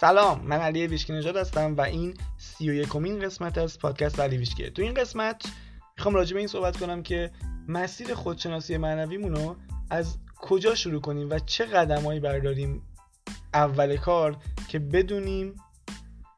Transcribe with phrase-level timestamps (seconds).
[0.00, 4.36] سلام من علی ویشکی نژاد هستم و این سی و یکمین قسمت از پادکست علی
[4.36, 5.42] ویشکیه تو این قسمت
[5.96, 7.30] می‌خوام راجع به این صحبت کنم که
[7.68, 9.56] مسیر خودشناسی معنویمون رو
[9.90, 12.82] از کجا شروع کنیم و چه قدمهایی برداریم
[13.54, 14.36] اول کار
[14.68, 15.54] که بدونیم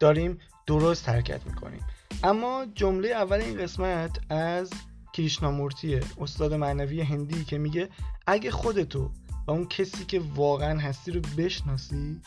[0.00, 1.86] داریم درست حرکت می‌کنیم.
[2.24, 4.70] اما جمله اول این قسمت از
[5.12, 7.88] کریشنامورتیه استاد معنوی هندی که میگه
[8.26, 9.10] اگه خودتو
[9.46, 12.20] و اون کسی که واقعا هستی رو بشناسی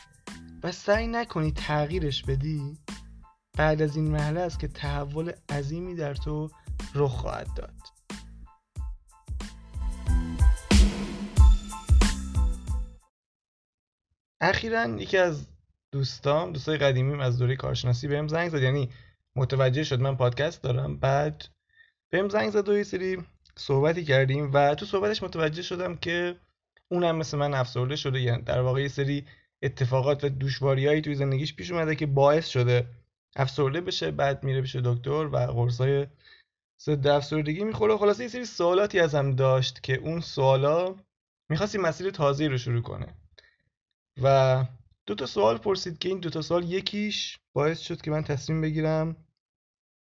[0.64, 2.78] و سعی نکنی تغییرش بدی.
[3.58, 6.50] بعد از این مرحله است که تحول عظیمی در تو
[6.96, 7.74] رخ خواهد داد.
[14.42, 15.48] اخیرا یکی از
[15.92, 18.90] دوستام دوستای قدیمیم از دوره کارشناسی بهم زنگ زد یعنی
[19.36, 20.98] متوجه شد من پادکست دارم.
[20.98, 21.46] بعد
[22.10, 23.24] بهم زنگ زد و یه سری
[23.56, 26.36] صحبتی کردیم و تو صحبتش متوجه شدم که
[26.88, 29.26] اونم مثل من افسرده شده یعنی در واقع یه سری
[29.64, 32.88] اتفاقات و دوشواریهایی توی زندگیش پیش اومده که باعث شده
[33.36, 36.08] افسرده بشه بعد میره بشه دکتر و قرصای
[36.82, 37.98] ضد افسردگی می‌خوره.
[37.98, 40.96] خلاصه یه سری سوالاتی ازم داشت که اون سوالا
[41.50, 43.08] می‌خواست مسیر تازه رو شروع کنه.
[44.22, 44.66] و
[45.06, 48.62] دو تا سوال پرسید که این دو تا سوال یکیش باعث شد که من تصمیم
[48.62, 49.16] بگیرم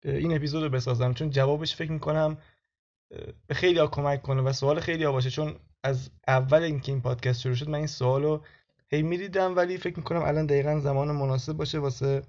[0.04, 1.14] این اپیزود رو بسازم.
[1.14, 2.38] چون جوابش فکر می‌کنم
[3.46, 5.30] به خیلی ها کمک کنه و سوال خیلی ها باشه.
[5.30, 8.44] چون از اول اینکه این پادکست شروع شد من این سوال رو
[8.88, 12.22] هی می‌دیدم ولی فکر می‌کنم الان دقیقا زمان مناسب باشه واسه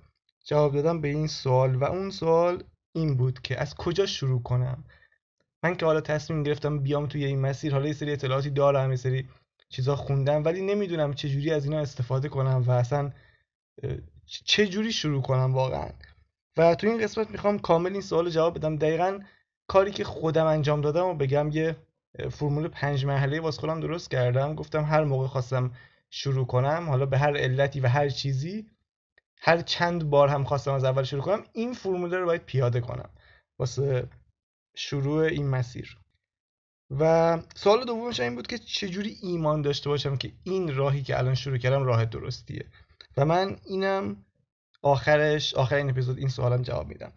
[0.46, 1.76] جواب دادم به این سوال.
[1.76, 2.64] و اون سوال
[2.94, 4.84] این بود که از کجا شروع کنم؟
[5.64, 8.96] من که حالا تصمیم گرفتم بیام توی این مسیر حالا یه سری اطلاعاتی دارم یه
[8.96, 9.30] سری
[9.70, 13.12] چیزا خوندم ولی نمی‌دونم چه جوری از اینا استفاده کنم و اصلا
[14.26, 15.90] چه جوری شروع کنم واقعا.
[16.58, 18.76] و تو این قسمت می‌خوام کامل این سوال جواب بدم.
[18.76, 19.20] دقیقا
[19.68, 21.76] کاری که خودم انجام دادم و بگم یه
[22.32, 24.56] فرمول پنج مرحله واسه خودم درست کردم.
[24.56, 25.72] گفتم هر موقع خواستم
[26.10, 28.72] شروع کنم حالا به هر علتی و هر چیزی
[29.38, 33.10] هر چند بار هم خواستم از اول شروع کنم این فرموله رو باید پیاده کنم
[33.60, 34.10] واسه
[34.76, 35.98] شروع این مسیر.
[36.90, 41.36] و سوال دومش این بود که چجوری ایمان داشته باشم که این راهی که الان
[41.36, 42.66] شروع کردم راه درستیه؟
[43.18, 44.26] و من اینم
[44.82, 47.14] آخرش آخر این اپیزود این سوالم جواب میدم.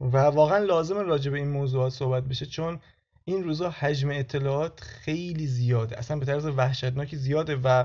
[0.00, 2.80] و واقعا لازم راجع به این موضوعات صحبت بشه چون
[3.28, 5.98] این روزا حجم اطلاعات خیلی زیاده.
[5.98, 7.84] اصلا به طرز وحشتناکی زیاده و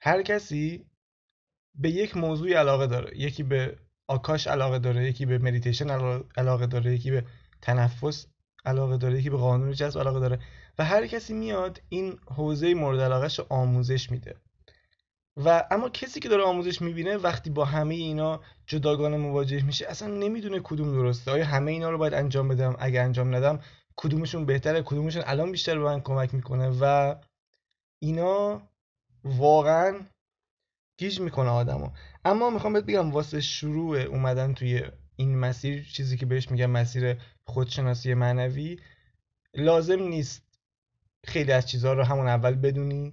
[0.00, 0.86] هر کسی
[1.74, 3.18] به یک موضوعی علاقه داره.
[3.18, 3.78] یکی به
[4.08, 5.90] آکاش علاقه داره یکی به مدیتیشن
[6.36, 7.24] علاقه داره یکی به
[7.62, 8.26] تنفس
[8.64, 10.38] علاقه داره یکی به قانون جذب علاقه داره
[10.78, 14.36] و هر کسی میاد این حوزه مورد علاقهش آموزش میده.
[15.36, 20.08] و اما کسی که داره آموزش می‌بینه وقتی با همه اینا جداگانه مواجه میشه اصلا
[20.08, 21.30] نمی‌دونه کدوم درسته.
[21.30, 23.60] آیا همه اینا رو باید انجام بدم؟ اگه انجام ندم
[23.96, 27.14] کدومشون بهتره کدومشون الان بیشتر به من کمک می‌کنه و
[28.02, 28.62] اینا
[29.24, 30.00] واقعا
[30.98, 31.90] گیج می‌کنه آدمو.
[32.24, 34.82] اما می‌خوام بهت بگم واسه شروع اومدن توی
[35.16, 37.16] این مسیر چیزی که بهش میگم مسیر
[37.46, 38.80] خودشناسی معنوی
[39.54, 40.42] لازم نیست
[41.24, 43.12] خیلی از چیزها رو همون اول بدونی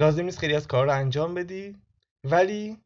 [0.00, 1.76] لازم نیست خیلی از کار رو انجام بدی
[2.24, 2.85] ولی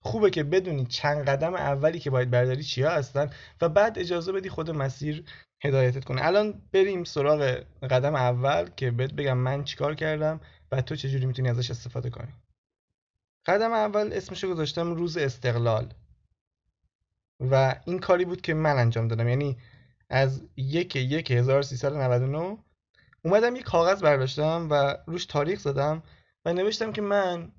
[0.00, 4.48] خوبه که بدونی چند قدم اولی که باید برداری چیا هستن و بعد اجازه بدی
[4.48, 5.24] خود مسیر
[5.64, 6.26] هدایتت کنه.
[6.26, 10.40] الان بریم سراغ قدم اول که بهت بگم من چیکار کردم
[10.72, 12.32] و تو چجوری می‌تونی ازش استفاده کنی.
[13.46, 15.94] قدم اول اسمشو گذاشتم روز استقلال.
[17.40, 19.28] و این کاری بود که من انجام دادم.
[19.28, 19.58] یعنی
[20.10, 22.58] از یک یک 1399
[23.22, 26.02] اومدم یک کاغذ برداشتم و روش تاریخ زدم
[26.44, 27.52] و نوشتم که من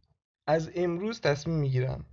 [0.47, 2.05] از امروز تصمیم می‌گیرم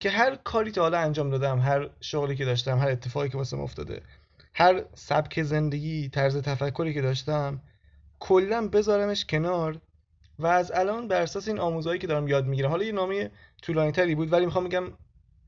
[0.00, 3.60] که هر کاری تا حالا انجام دادم هر شغلی که داشتم هر اتفاقی که واسم
[3.60, 4.02] افتاده
[4.54, 7.60] هر سبک زندگی طرز تفکری که داشتم
[8.20, 9.80] کلا بذارمش کنار
[10.38, 13.30] و از الان بر اساس این آموزهایی که دارم یاد می‌گیرم حالا یه نامه
[13.62, 14.84] طولانی تری بود ولی می‌خوام بگم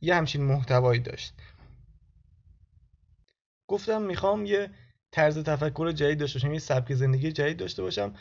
[0.01, 1.35] یه همچین محتوایی داشت.
[3.69, 4.71] گفتم می‌خوام یه
[5.11, 8.15] طرز تفکر جدید داشته باشم یه سبک زندگی جدید داشته باشم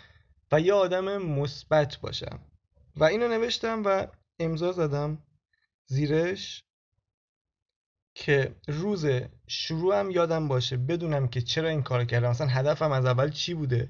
[0.52, 2.40] و یه آدم مثبت باشم.
[2.96, 4.08] و اینو نوشتم و
[4.40, 5.18] امضا زدم.
[5.88, 6.64] زیرش
[8.16, 9.06] که روز
[9.48, 12.30] شروعم یادم باشه بدونم که چرا این کار کردم.
[12.30, 13.90] مثلا هدفم از اول چی بوده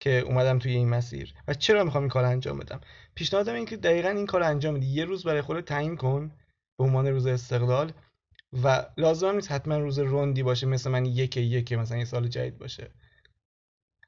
[0.00, 2.80] که اومدم توی این مسیر و چرا می‌خوام این کار انجام بدم.
[3.14, 4.86] پیشنهادم این که دقیقا این کار انجام بدی.
[4.86, 6.32] یه روز برای خودت تعیین کن
[6.78, 7.92] به عنوان روز استقلال
[8.62, 12.58] و لازم نیست حتما روز روندی باشه مثل من یک یک مثلا یه سال جدید
[12.58, 12.90] باشه.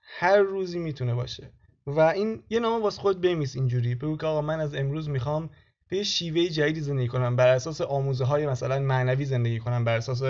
[0.03, 1.53] هر روزی می‌تونه باشه
[1.87, 3.95] و این یه نامه واسه خود بمیس اینجوری.
[3.95, 5.51] بگو که آقا من از امروز می‌خوام
[5.93, 7.37] به شیوه جدیدی زندگی کنم.
[7.37, 9.85] بر اساس آموزه های مثلا معنوی زندگی کنم.
[9.85, 10.23] بر اساس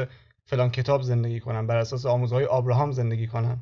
[0.46, 1.66] فلان کتاب زندگی کنم.
[1.66, 3.60] بر اساس آموزه های آبراهام زندگی کنم.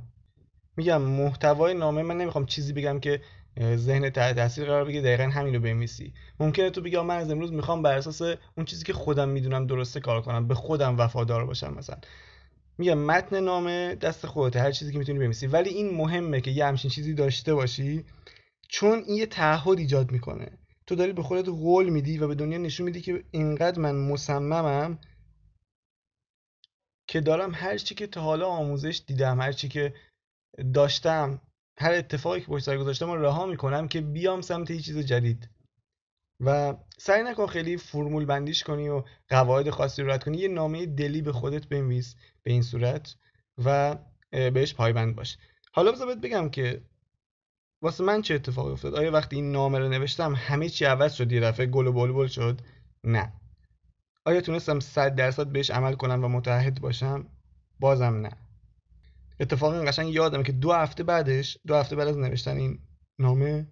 [0.76, 3.20] میگم محتوای نامه من نمی‌خوام چیزی بگم که
[3.76, 5.02] ذهن تحت تاثیر قرار بگیره.
[5.02, 6.12] دقیقا همین رو بنویسی.
[6.40, 8.22] ممکنه تو بگی من از امروز می‌خوام بر اساس
[8.56, 10.48] اون چیزی که خودم می‌دونم درسته کار کنم.
[10.48, 11.96] به خودم وفادار باشم مثلا.
[12.78, 14.60] میگم متن نامه دست خودته.
[14.60, 15.46] هر چیزی که می‌تونی بنویسی.
[15.46, 18.04] ولی این مهمه که یه همچین چیزی داشته باشی.
[18.68, 20.58] چون این یه تعهد ایجاد می‌کنه.
[20.90, 24.98] تو داری به خودت قول میدی و به دنیا نشون میدی که اینقدر من مصممم
[27.06, 29.94] که دارم هر چی که تا حالا آموزش دیدم هر چی که
[30.74, 31.40] داشتم
[31.78, 35.48] هر اتفاقی که پشت سر گذاشتم رها می‌کنم که بیام سمت یه چیز جدید.
[36.40, 40.86] و سعی نکن خیلی فرمول بندیش کنی و قواعد خاصی رو رد کنی یه نامه
[40.86, 43.16] دلی به خودت بنویس به این صورت
[43.64, 43.96] و
[44.30, 45.38] بهش پایبند باش.
[45.72, 46.82] حالا بذار بگم که
[47.82, 51.32] واسه من چه اتفاقی افتاد؟ آیا وقتی این نامه رو نوشتم همه چی عوض شد؟
[51.32, 52.60] یه دفعه گل و بلبل شد؟
[53.04, 53.32] نه.
[54.24, 57.26] آیا تونستم 100 درصد بهش عمل کنم و متحد باشم؟
[57.80, 58.30] بازم نه.
[59.40, 62.78] اتفاقا قشنگ یادم که دو هفته بعدش دو هفته بعد از نوشتن این
[63.18, 63.66] نامه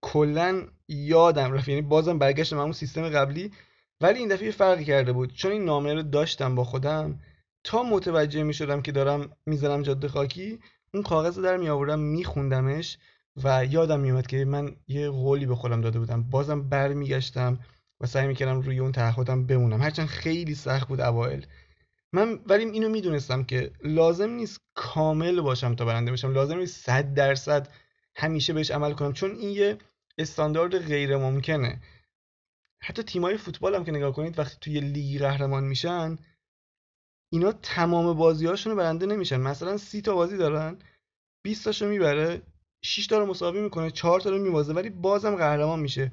[0.00, 1.68] کلا یادم رفت.
[1.68, 3.52] یعنی بازم برگشتم همون سیستم قبلی
[4.00, 5.32] ولی این دفعه فرقی کرده بود.
[5.32, 7.20] چون این نامه رو داشتم با خودم
[7.64, 10.58] تا متوجه می شدم که دارم می‌زنم جاده خاکی
[10.94, 12.98] اون کاغذ رو در می آوردم میخوندمش
[13.44, 16.22] و یادم میومد که من یه قولی به خودم داده بودم.
[16.22, 17.58] بازم برمیگشتم
[18.00, 19.82] و سعی می‌کردم روی اون تعهدم بمونم.
[19.82, 21.46] هرچند خیلی سخت بود اوایل.
[22.12, 26.32] من ولی اینو می‌دونستم که لازم نیست کامل باشم تا برنده بشم.
[26.32, 27.68] لازم نیست صد درصد
[28.16, 29.12] همیشه بهش عمل کنم.
[29.12, 29.78] چون این یه
[30.18, 31.80] استاندارد غیر ممکنه
[32.80, 36.18] حتی تیمای فوتبال هم که نگاه کنید وقتی توی لیگ قهرمان میشن
[37.32, 39.40] اینا تمام بازیهاشون رو برنده نمیشن.
[39.40, 40.78] مثلا سی تا بازی دارن
[41.44, 42.42] 20 تاشو می‌بره
[42.84, 46.12] 6 تا رو مساوی می‌کنه 4 تا رو می‌بازه ولی بازم قهرمان میشه.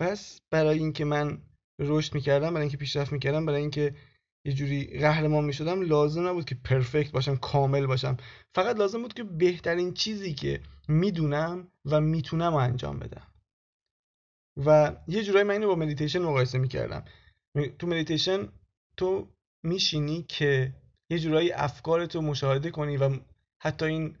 [0.00, 1.42] پس برای اینکه من
[1.80, 3.94] رشد می‌کردم برای اینکه پیشرفت می‌کردم برای اینکه
[4.46, 8.16] یه جوری قهرمان می‌شدم لازم نبود که perfect باشم کامل باشم.
[8.54, 13.26] فقط لازم بود که بهترین چیزی که می‌دونم و می‌تونم انجام بدم.
[14.66, 17.04] و یه جورایی من اینو با مدیتیشن مقایسه می‌کردم.
[17.78, 18.48] تو مدیتیشن
[18.96, 19.28] تو
[19.62, 20.74] میشینی که
[21.10, 23.18] یه جورایی افکارتو مشاهده کنی و
[23.62, 24.16] حتی این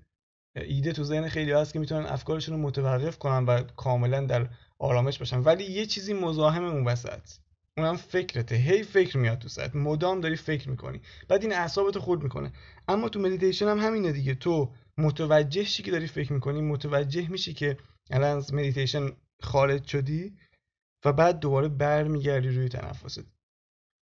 [0.56, 4.48] ایده تو ذهن خیلی هست که می‌تونن افکارشون رو متوقف کنن و کاملا در
[4.78, 5.38] آرامش باشن.
[5.38, 7.30] ولی یه چیزی مزاحم اون وسط.
[7.76, 8.54] اونم فکرته.
[8.54, 11.00] هی فکر میاد تو سرت مدام داری فکر می‌کنی.
[11.28, 12.52] بعد این اعصابتو خورد می‌کنه.
[12.88, 14.34] اما تو مدیتیشن هم همینه دیگه.
[14.34, 17.76] تو متوجه شی که داری فکر می‌کنی متوجه میشی که
[18.10, 19.08] الان از مدیتیشن
[19.42, 20.36] خارج شدی
[21.04, 23.24] و بعد دوباره برمیگردی روی تنفست.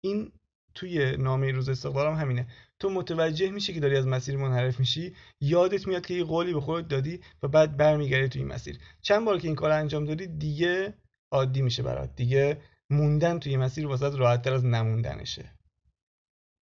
[0.03, 0.31] این
[0.77, 2.47] توی نامه روز استقبال هم همینه.
[2.79, 6.62] تو متوجه میشی که داری از مسیر منحرف میشی یادت میاد که یه قولی به
[6.62, 8.77] خودت دادی و بعد برمیگردی توی این مسیر.
[9.01, 10.94] چند بار که این کار انجام دادی دیگه
[11.31, 12.15] عادی میشه برات.
[12.15, 12.57] دیگه
[12.89, 15.51] موندن توی مسیر واسط راحت تر از نموندنشه.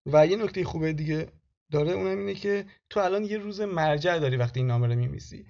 [0.05, 1.27] و یه نکته خوبه دیگه
[1.71, 5.45] داره اونم اینه که تو الان یه روز مرجع داری وقتی این نامه رو میمیسی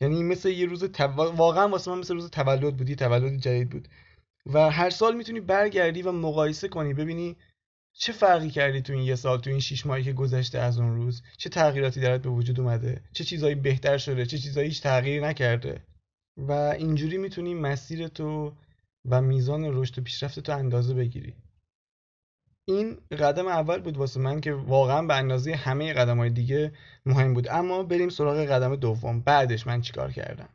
[0.00, 0.84] یعنی مثل یه روز
[1.16, 3.88] واقعا واسه من مثل روز تولد بودی تولد جدید بود.
[4.46, 7.36] و هر سال می‌تونی برگردی و مقایسه کنی ببینی
[7.96, 10.94] چه فرقی کردی تو این یه سال تو این شیش ماهی که گذشته از اون
[10.96, 15.20] روز؟ چه تغییراتی درت به وجود اومده؟ چه چیزایی بهتر شده؟ چه چیزایی هیچ تغییری
[15.20, 15.84] نکرده؟
[16.36, 18.56] و اینجوری می‌تونی مسیر تو
[19.04, 21.34] و میزان رشد و پیشرفت تو اندازه بگیری.
[22.64, 26.72] این قدم اول بود واسه من که واقعا به اندازه همه قدم های دیگه
[27.06, 27.48] مهم بود.
[27.48, 29.20] اما بریم سراغ قدم دوم.
[29.20, 30.48] بعدش من چیکار کردم؟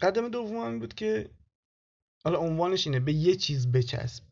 [0.00, 1.30] قدم دوم بود که
[2.24, 4.29] حالا عنوانش اینه به یه چیز بچسب.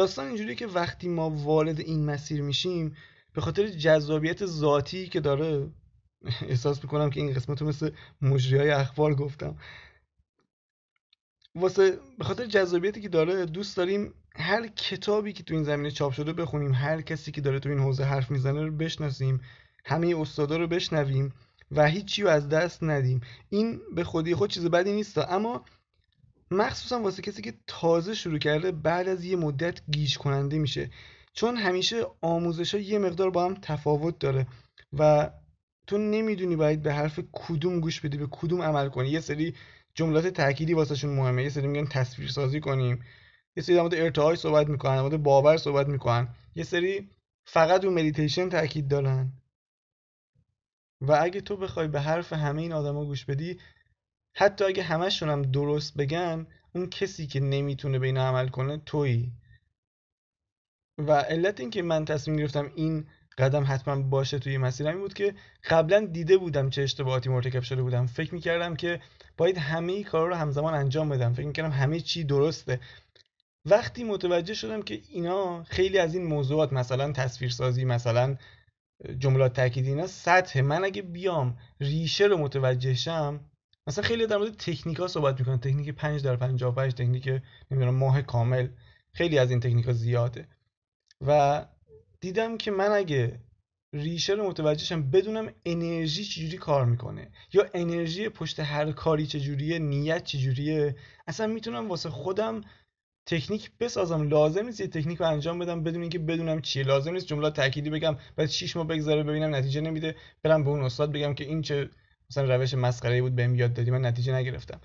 [0.00, 2.96] داستان اینجوریه که وقتی ما وارد این مسیر میشیم
[3.34, 5.70] به خاطر جذابیت ذاتی که داره
[6.42, 7.90] احساس می‌کنم که این قسمت رو مثل
[8.22, 9.56] مجری های اخبار گفتم.
[11.54, 16.12] واسه به خاطر جذابیتی که داره دوست داریم هر کتابی که تو این زمینه چاپ
[16.12, 19.40] شده بخونیم هر کسی که داره تو این حوزه حرف می‌زنه رو بشناسیم
[19.84, 21.32] همه استادا رو بشنویم
[21.70, 23.20] و هیچی رو از دست ندیم.
[23.48, 25.64] این به خودی خود چیز بدی نیست اما
[26.50, 30.90] مخصوصا واسه کسی که تازه شروع کرده بعد از یه مدت گیج کننده میشه.
[31.32, 34.46] چون همیشه آموزش ها یه مقدار با هم تفاوت داره
[34.98, 35.30] و
[35.86, 39.08] تو نمی‌دونی باید به حرف کدوم گوش بدی به کدوم عمل کنی.
[39.08, 39.54] یه سری
[39.94, 43.04] جملات تأکیدی واسهشون مهمه یه سری میگن تصویر سازی کنیم.
[43.56, 46.28] یه سری در مورد ارتعاش صحبت می‌کنن در مورد باور صحبت می‌کنن.
[46.54, 47.10] یه سری
[47.46, 49.32] فقط رو مدیتیشن تاکید دارن.
[51.00, 53.58] و اگه تو بخوای به حرف همه این آدما گوش بدی
[54.40, 59.32] حتی اگه همشون هم درست بگن اون کسی که نمی‌تونه به اینا عمل کنه تویی.
[60.98, 63.06] و علت این که من تصمیم گرفتم این
[63.38, 65.34] قدم حتما باشه توی مسیرم این بود که
[65.70, 68.06] قبلا دیده بودم چه اشتباهاتی مرتکب شده بودم.
[68.06, 69.00] فکر می‌کردم که
[69.36, 71.32] باید همه کارا رو همزمان انجام بدم.
[71.32, 72.80] فکر می‌کردم همه چی درسته.
[73.64, 78.36] وقتی متوجه شدم که اینا خیلی از این موضوعات مثلا تصویرسازی مثلا
[79.18, 80.60] جملات تاکیدی اینا سطح.
[80.60, 83.40] من اگه بیام ریشه رو متوجه شم
[83.90, 85.58] مثلا خیلی در مورد تکنیک ها صحبت می‌کنن.
[85.58, 87.28] تکنیک 5 در 55 تکنیک
[87.70, 88.68] نمی‌دونم ماه کامل.
[89.12, 90.48] خیلی از این تکنیک ها زیاده.
[91.26, 91.66] و
[92.20, 93.40] دیدم که من اگه
[93.94, 97.30] ریشه رو متوجه شم بدونم انرژی چجوری کار می‌کنه.
[97.52, 100.96] یا انرژی پشت هر کاری چجوریه نیت چجوریه.
[101.26, 102.60] اصلا می‌تونم واسه خودم
[103.26, 104.28] تکنیک بسازم.
[104.28, 106.82] لازم نیست یه تکنیک رو انجام بدم بدون اینکه بدونم چیه.
[106.82, 110.16] لازم نیست جمله تأکیدی بگم بعد 6 ماه بگذره ببینم نتیجه نمیده.
[110.42, 111.90] برم به اون استاد بگم که این چه
[112.30, 114.80] مثلا روش مسخره بود بهم یاد دادی من نتیجه نگرفتم.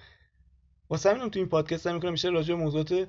[0.89, 3.07] واسه همینم تو این پادکست سعی می‌کنم بیشتر راجع به موضوعات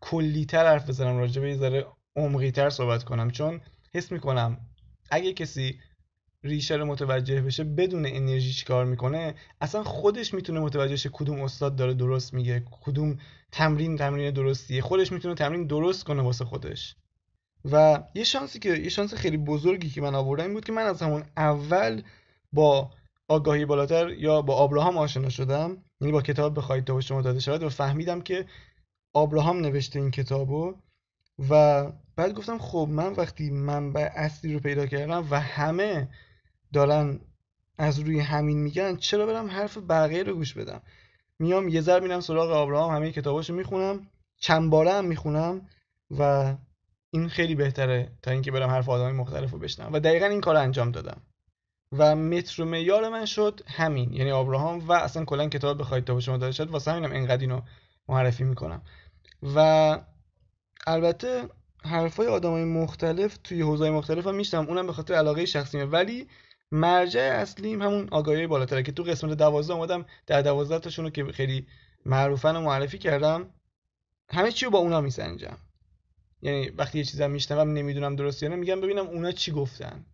[0.00, 1.86] کلیتر حرف بزنم راجع به یه ذره
[2.16, 3.30] عمقی‌تر صحبت کنم.
[3.30, 3.60] چون
[3.94, 4.60] حس می‌کنم
[5.10, 5.80] اگه کسی
[6.44, 11.76] ریشه رو متوجه بشه بدون انرژی چیکار می‌کنه اصلا خودش می‌تونه متوجه شه کدوم استاد
[11.76, 13.18] داره درست میگه کدوم
[13.52, 14.82] تمرین تمرین درستیه.
[14.82, 16.96] خودش می‌تونه تمرین درست کنه واسه خودش.
[17.64, 20.82] و یه شانسی که یه شانس خیلی بزرگی که من آوردم این بود که من
[20.82, 22.02] از همون اول
[22.52, 22.90] با
[23.28, 27.62] آگاهی بالاتر یا با آبراهام آشنا شدم؟ یعنی با کتاب بخواید تا شما داده شود
[27.62, 28.46] و فهمیدم که
[29.12, 30.74] آبراهام نوشته این کتابو
[31.48, 31.84] و
[32.16, 36.08] بعد گفتم خب من وقتی منبع اصلی رو پیدا کردم و همه
[36.72, 37.20] دارن
[37.78, 40.82] از روی همین میگن چرا برم حرف بقیه رو گوش بدم؟
[41.38, 44.06] میام یه ذر میرم سراغ آبراهام همه کتاباشو می‌خونم
[44.36, 45.68] چند باره هم می‌خونم
[46.10, 46.54] و
[47.10, 49.60] این خیلی بهتره تا اینکه برم حرف آدمای مختلف رو
[49.92, 51.22] و دقیقا این کار انجام دادم.
[51.92, 54.12] و متر و معیار من شد همین.
[54.12, 56.70] یعنی آبراهام و اصلا کلا کتاب بخواید تا به شما داده شد.
[56.70, 57.60] واسه همینم انقدر اینو
[58.08, 58.82] معرفی می‌کنم.
[59.54, 59.58] و
[60.86, 61.48] البته
[61.84, 66.28] حرفای آدمای مختلف توی حوزه‌های مختلف هم میشتم اونم به خاطر علاقه شخصیمه ولی
[66.72, 71.24] مرجع اصلیم همون آگاهی بالاتره که تو قسمت دوازده اومدم در دوازده تاشون رو که
[71.24, 71.66] خیلی
[72.06, 73.50] معروفن و معرفی کردم.
[74.30, 75.56] همه چی رو با اونا میسنجم.
[76.42, 80.06] یعنی وقتی یه چیزم میشنوم نمی‌دونم درست یا نه میگم ببینم اونا چی گفتن.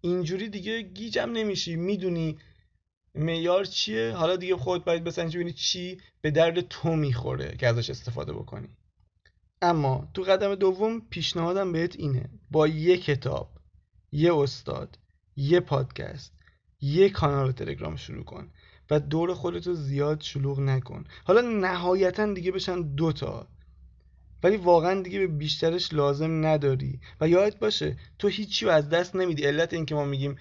[0.00, 2.38] اینجوری دیگه گیجم نمیشی می‌دونی
[3.14, 7.90] معیار چیه؟ حالا دیگه خود باید بسنجی ببینی چی به درد تو می‌خوره که ازش
[7.90, 8.68] استفاده بکنی.
[9.62, 13.50] اما تو قدم دوم پیشنهادم بهت اینه با یه کتاب
[14.12, 14.98] یه استاد
[15.36, 16.32] یه پادکست
[16.80, 18.50] یه کانال تلگرام شروع کن
[18.90, 21.04] و دور خودتو زیاد شلوغ نکن.
[21.24, 23.48] حالا نهایتا دیگه بشن دوتا
[24.42, 27.00] ولی واقعا دیگه به بیشترش لازم نداری.
[27.20, 29.44] و یادت باشه تو هیچی رو از دست نمیدی.
[29.44, 30.36] علت اینکه ما میگیم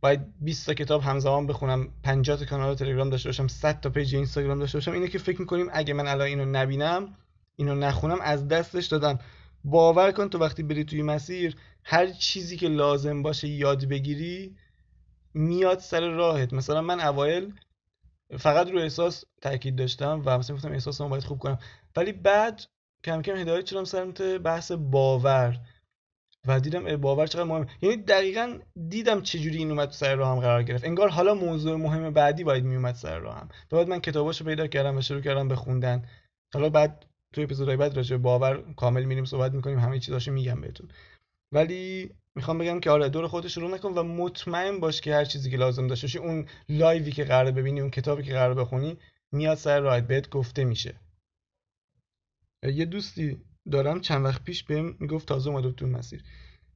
[0.00, 4.14] باید 20 تا کتاب همزمان بخونم 50 تا کانال تلگرام داشته باشم 100 تا پیج
[4.14, 7.14] اینستاگرام داشته باشم اینه که فکر می‌کنیم اگه من الان اینو نبینم
[7.56, 9.18] اینو نخونم از دستش دادم.
[9.64, 14.56] باور کن تو وقتی بری توی مسیر هر چیزی که لازم باشه یاد بگیری
[15.34, 16.52] میاد سر راهت.
[16.52, 17.52] مثلا من اوایل
[18.38, 21.58] فقط رو احساس تاکید داشتم و مثلا گفتم احساسمو باید خوب کنم.
[21.96, 22.62] ولی بعد
[23.04, 25.60] کم کم هدایت شدم سمت بحث باور
[26.46, 27.66] و دیدم باور چقدر مهمه.
[27.82, 30.84] یعنی دقیقا دیدم چجوری این اومد سر راهم قرار گرفت.
[30.84, 33.48] انگار حالا موضوع مهم بعدی باید میومد سر راهم.
[33.70, 36.04] بعد من کتاباشو پیدا کردم و شروع کردم به خوندن.
[36.54, 40.88] حالا بعد توی اپیزودهای بعد راجع باور کامل میریم صحبت می‌کنیم همه چیزاشو میگم بهتون.
[41.52, 45.50] ولی می‌خوام بگم که آره دور خودت شلوغ نکن و مطمئن باش که هر چیزی
[45.50, 48.98] که لازم داشته باشی اون لایوی که قرار ببینی اون کتابی که قرار بخونی
[49.32, 50.94] میاد سر راهت بهت گفته میشه.
[52.62, 56.24] یه دوستی دارم چند وقت پیش بهم می‌گفت تازه اومده تو مسیر.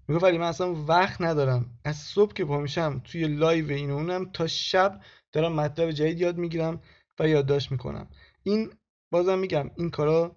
[0.09, 1.79] می‌گفت ولی من اصلا وقت ندارم.
[1.85, 5.01] از صبح که پا میشم توی لایو این اونم تا شب
[5.33, 6.81] دارم مطلب جدید یاد می‌گیرم
[7.19, 8.09] و یادداشت می‌کنم.
[8.43, 8.73] این
[9.11, 10.37] بازم میگم این کارا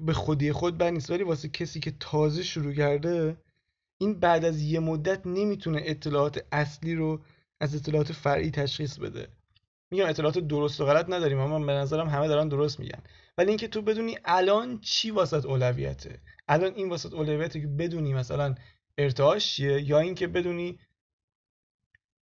[0.00, 1.10] به خودی خود بر نیست.
[1.10, 3.36] ولی واسه کسی که تازه شروع کرده
[3.98, 7.24] این بعد از یه مدت نمی‌تونه اطلاعات اصلی رو
[7.60, 9.28] از اطلاعات فرعی تشخیص بده.
[9.90, 13.02] میگم اطلاعات درست و غلط نداریم اما به نظرم همه دارن درست میگن.
[13.38, 18.54] ولی اینکه تو بدونی الان چی واسط اولویته؟ الان این واسط اولویته که بدونی مثلا
[18.98, 20.78] ارتعاش چیه؟ یا اینکه بدونی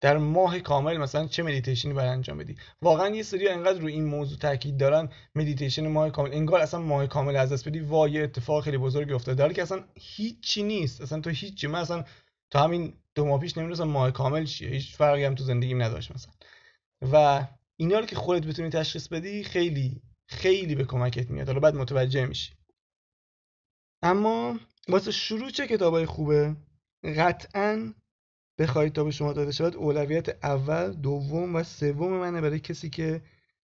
[0.01, 4.05] در ماه کامل مثلا چه مدیتیشنی باید انجام بدی؟ واقعا یه سری انقدر رو این
[4.05, 6.33] موضوع تاکید دارن مدیتیشن ماه کامل.
[6.33, 9.47] انگار اصلا ماه کامل از دست بدی وا یه اتفاق خیلی بزرگی افتاده.
[9.47, 11.01] در که اصلا هیچی نیست.
[11.01, 11.67] اصلا تو هیچی.
[11.67, 12.03] من اصلا
[12.51, 14.69] تا همین دو ماه پیش نمی‌دونستم ماه کامل چیه.
[14.69, 16.33] هیچ فرقی هم تو زندگیم نداشت مثلا.
[17.11, 21.47] و اینا رو که خودت بتونی تشخیص بدی خیلی خیلی به کمکت میاد.
[21.47, 22.53] حالا بعد متوجه میشی.
[24.01, 26.55] اما واسه شروع چه کتابای خوبه؟
[27.03, 27.93] قطعا
[28.57, 33.21] بخواید تا به شما داده شود اولویت اول دوم و سوم منه برای کسی که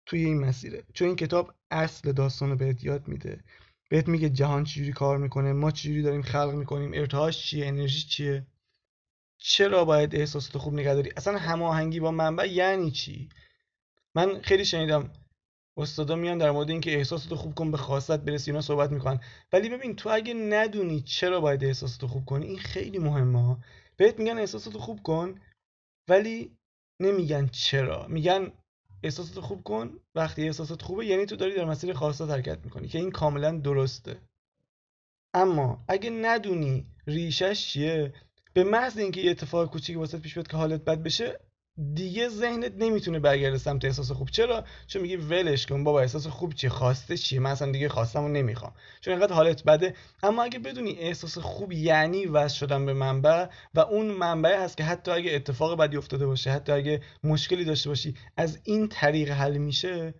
[0.07, 0.83] توی این مسیره.
[0.95, 3.45] چون این کتاب اصل داستان رو بهت یاد میده.
[3.89, 8.47] بهت میگه جهان چجوری کار می‌کنه ما چجوری داریم خلق می‌کنیم ارتعاش چیه انرژی چیه.
[9.39, 13.29] چرا باید احساسات خوب نگه داری؟ اصلا هماهنگی با منبع یعنی چی؟
[14.15, 15.13] من خیلی شنیدم
[15.79, 19.21] استادا میان در مورد اینکه احساساتو خوب کن به خواستت برسی اینا صحبت می‌کنن.
[19.53, 23.59] ولی ببین تو اگه ندونی چرا باید احساساتو خوب کنی این خیلی مهمه ها.
[23.97, 25.41] بهت میگن احساساتو خوب کن
[26.09, 26.57] ولی
[27.01, 28.07] نمیگن چرا.
[28.07, 28.53] میگن
[29.03, 32.99] احساساتو خوب کن وقتی احساسات خوبه یعنی تو داری در مسیر خواستت حرکت می‌کنی که
[32.99, 34.21] این کاملا درسته.
[35.35, 38.15] اما اگه ندونی ریشش چیه
[38.57, 41.41] به محض اینکه یه اتفاق کوچیکی واسه پیش بیاد که حالت بد بشه
[41.95, 44.31] دیگه ذهنت نمی‌تونه برگرده سمت احساس خوب.
[44.31, 48.25] چرا؟ چون میگی ولش کن بابا احساس خوب چیه؟ خواسته چیه؟ من اصلا دیگه خواستم
[48.25, 48.75] و نمی‌خوام.
[49.01, 49.95] چون اینقدر حالت بده.
[50.23, 54.85] اما اگه بدونی احساس خوب یعنی وصل شدن به منبع و اون منبع هست که
[54.85, 59.57] حتی اگه اتفاق بدی افتاده باشه حتی اگه مشکلی داشته باشی از این طریق حل
[59.57, 60.15] میشه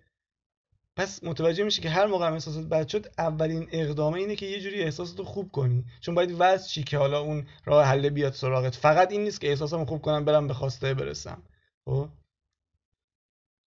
[0.97, 4.81] پس متوجه میشه که هر موقع احساسات بد شد اولین اقدامه اینه که یه جوری
[4.81, 5.85] احساساتو خوب کنی.
[6.01, 8.75] چون باید وضع چی که حالا اون راه حل بیاد سراغت.
[8.75, 11.43] فقط این نیست که احساسامو خوب کنم برم به خواسته برسم.
[11.85, 12.09] خب؟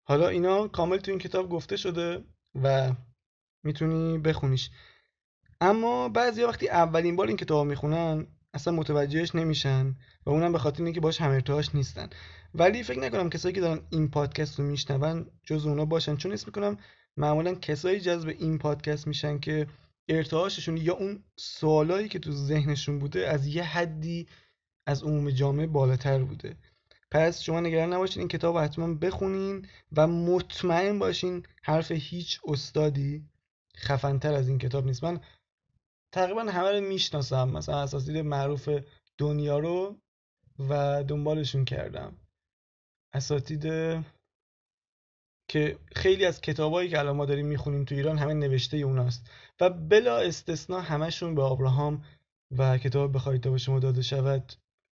[0.05, 2.25] حالا اینا کامل تو این کتاب گفته شده
[2.63, 2.93] و
[3.63, 4.71] می‌تونی بخونیش.
[5.61, 9.97] اما بعضی وقتی اولین بار این کتاب می‌خونن اصلا متوجهش نمیشن
[10.27, 12.11] و اونم به خاطر اینکه باش هم ارتباطش نیستن.
[12.55, 16.17] ولی فکر نکنم کسایی که دارن این پادکست رو میشنون جز اونا باشن.
[16.17, 16.77] چون اسم می‌کنم
[17.17, 19.67] معمولا کسایی جذب این پادکست میشن که
[20.09, 24.29] ارتعاششون یا اون سوالایی که تو ذهنشون بوده از یه حدی
[24.87, 26.57] از عموم جامعه بالاتر بوده.
[27.11, 33.25] پس شما نگران نباشین این کتاب حتما بخونین و مطمئن باشین حرف هیچ استادی
[33.77, 35.05] خفنتر از این کتاب نیست.
[35.05, 35.21] من
[36.13, 37.51] تقریبا همه رو می‌شناسم.
[37.51, 38.69] مثلا اساسید معروف
[39.19, 40.01] دنیا رو
[40.69, 42.17] و دنبالشون کردم.
[43.13, 43.65] اساتید
[45.51, 49.31] که خیلی از کتابایی که الان ما داریم می‌خونیم تو ایران همه نوشته اوناست.
[49.61, 52.03] و بلا استثنا همشون به ابراهام
[52.59, 54.53] و کتاب بخواید تا به شما داده شود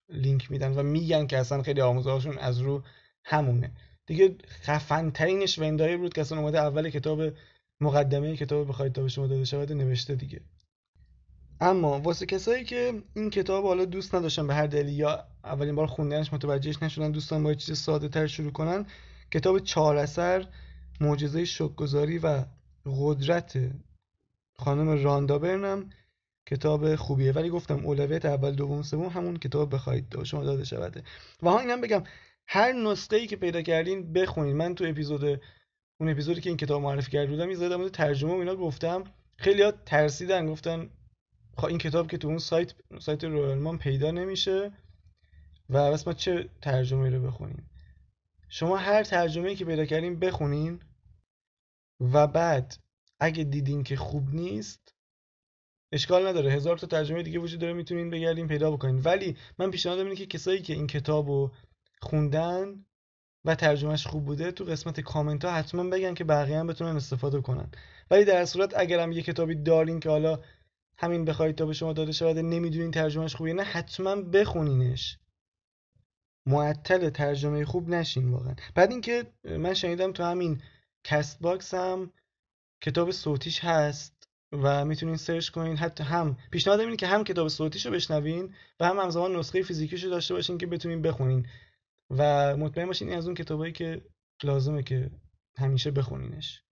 [0.09, 2.83] لینک میدن و میگن که اصلا خیلی آموزهاشون از رو
[3.25, 3.73] همونه.
[4.07, 7.23] دیگه خفن ترینش وندای بود که اصلا اومده اول کتاب
[7.81, 10.41] مقدمه کتاب بخواید تا به شما داده شود نوشته دیگه.
[11.61, 15.87] اما واسه کسایی که این کتاب حالا دوست نداشتن به هر دلیل یا اولین بار
[15.87, 18.87] خوندنش متوجهش نشدن دوستان با چیز ساده تر شروع کنن
[19.33, 20.47] کتاب چهار اثر
[21.01, 22.45] معجزه شکگذاری و
[22.87, 23.59] قدرت
[24.55, 25.91] خانم راندا برنم
[26.47, 27.33] کتاب خوبیه.
[27.33, 31.03] ولی گفتم اولویت اول دوم سوم همون کتاب بخواید دو شما داده شوده
[31.43, 32.03] و ها اینم بگم
[32.47, 35.41] هر نسخه ای که پیدا کردین بخونید من تو اپیزود
[36.01, 39.05] اون اپیزودی که این کتاب معرفی کرده بودم یه زدم ترجمه و اینا گفتم.
[39.37, 40.91] خیلی ها ترسیدن گفتن
[41.57, 44.73] خب این کتاب که تو اون سایت سایت رویالمان پیدا نمیشه
[45.71, 47.72] و بس ما چه ترجمه رو بخونیم؟
[48.55, 50.83] شما هر ترجمه که پیدا کردین بخونین
[52.01, 52.77] و بعد
[53.21, 54.95] اگه دیدین که خوب نیست
[55.93, 56.53] اشکال نداره.
[56.53, 59.03] هزار تا ترجمه دیگه وجود داره می‌تونین بگردین پیدا بکنین.
[59.05, 61.53] ولی من پیشنهاد اینه که کسایی که این کتاب رو
[62.01, 62.85] خوندن
[63.45, 67.41] و ترجمهش خوب بوده تو قسمت کامنت ها حتما بگن که بقیه هم بتونن استفاده
[67.41, 67.71] کنن.
[68.11, 70.43] ولی در صورت اگرم یه کتابی دارین که حالا
[70.99, 75.19] همین بخواید تا به شما داده شود نمی‌دونین ترجمهش خوبه نه حتما بخونینش.
[76.47, 78.55] معطل ترجمه خوب نشین واقعا.
[78.75, 80.63] بعد اینکه من شنیدم تو همین
[81.05, 82.13] کست باکس هم
[82.83, 85.77] کتاب صوتیش هست و می‌تونین سرچ کنین.
[85.77, 90.35] حتی هم پیشنهاد اینه که هم کتاب صوتیشو بشنوین و هم همزمان نسخه فیزیکیشو داشته
[90.35, 91.47] باشین که بتونین بخونین.
[92.11, 94.05] و مطمئن باشین این از اون کتابایی که
[94.43, 95.11] لازمه که
[95.59, 96.63] همیشه بخونینش.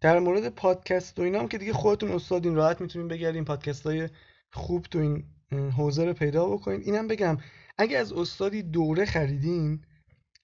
[0.00, 3.44] در مورد پادکست و اینا هم که دیگه خودتون استادین راحت می‌تونین بگردین.
[3.44, 4.08] پادکست های
[4.52, 5.24] خوب تو این
[5.58, 7.38] حوزه رو پیدا بکنین اینم بگم
[7.78, 9.80] اگه از استادی دوره خریدین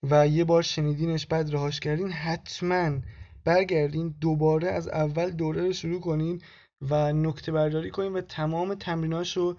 [0.02, 2.98] و یه بار شنیدینش بعد رهاش کردین حتما
[3.44, 6.40] برگردین دوباره از اول دوره رو شروع کنین
[6.82, 9.56] و نکته برداری کنین و تمام تمریناش رو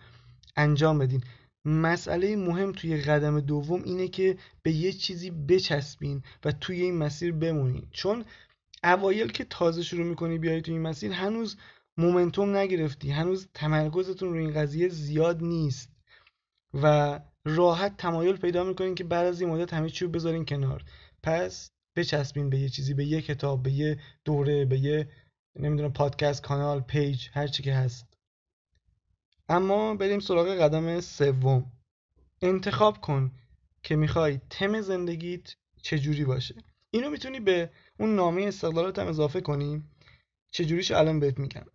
[0.55, 1.23] انجام بدین.
[1.65, 7.31] مسئله مهم توی قدم دوم اینه که به یه چیزی بچسبین و توی این مسیر
[7.31, 7.87] بمونین.
[7.91, 8.25] چون
[8.83, 11.57] اوایل که تازه شروع می‌کنی بیای توی این مسیر هنوز
[11.99, 13.11] مومنتوم نگرفتی.
[13.11, 15.89] هنوز تمرکزتون رو این قضیه زیاد نیست.
[16.73, 20.83] و راحت تمایل پیدا می‌کنین که بعد از این مدت همه چی رو بذارین کنار.
[21.23, 25.09] پس بچسبین به یه چیزی به یه کتاب به یه دوره به یه
[25.55, 28.07] نمی‌دونم پادکست کانال پیج هر چی که هست.
[29.49, 31.71] اما بریم سراغ قدم سوم.
[32.41, 33.31] انتخاب کن
[33.83, 36.55] که می‌خوای تم زندگیت چجوری باشه.
[36.91, 39.83] اینو می‌تونی به اون نامه استقلالات هم اضافه کنی.
[40.51, 41.65] چجوریش الان بهت میگم.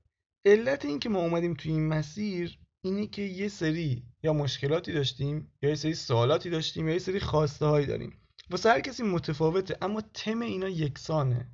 [0.46, 5.52] علت این که ما اومدیم توی این مسیر اینه که یه سری یا مشکلاتی داشتیم
[5.62, 8.20] یا یه سری سوالاتی داشتیم یا یه سری خواسته هایی داریم.
[8.50, 11.48] واسه هر کسی متفاوته اما تم اینا یکسانه.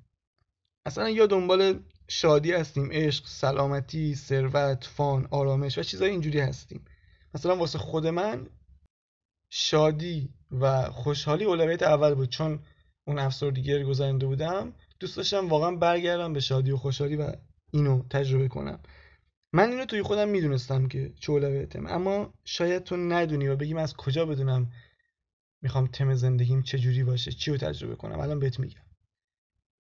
[0.87, 6.85] اصلا یا دنبال شادی هستیم عشق سلامتی ثروت فان آرامش و چیزای اینجوری هستیم.
[7.35, 8.47] مثلا واسه خود من
[9.51, 12.29] شادی و خوشحالی اولویت اول بود.
[12.29, 12.63] چون
[13.07, 17.33] اون افسردگی گذرنده بودم دوست داشتم واقعا برگردم به شادی و خوشحالی و
[17.71, 18.81] اینو تجربه کنم.
[19.53, 23.97] من اینو توی خودم می‌دونستم که چه اولویتم اما شاید تو ندونی و بگیم از
[23.97, 24.73] کجا بدونم
[25.63, 28.21] می‌خوام تم زندگیم چجوری باشه چی رو تجربه کنم.
[28.21, 28.83] الان بهت میگم.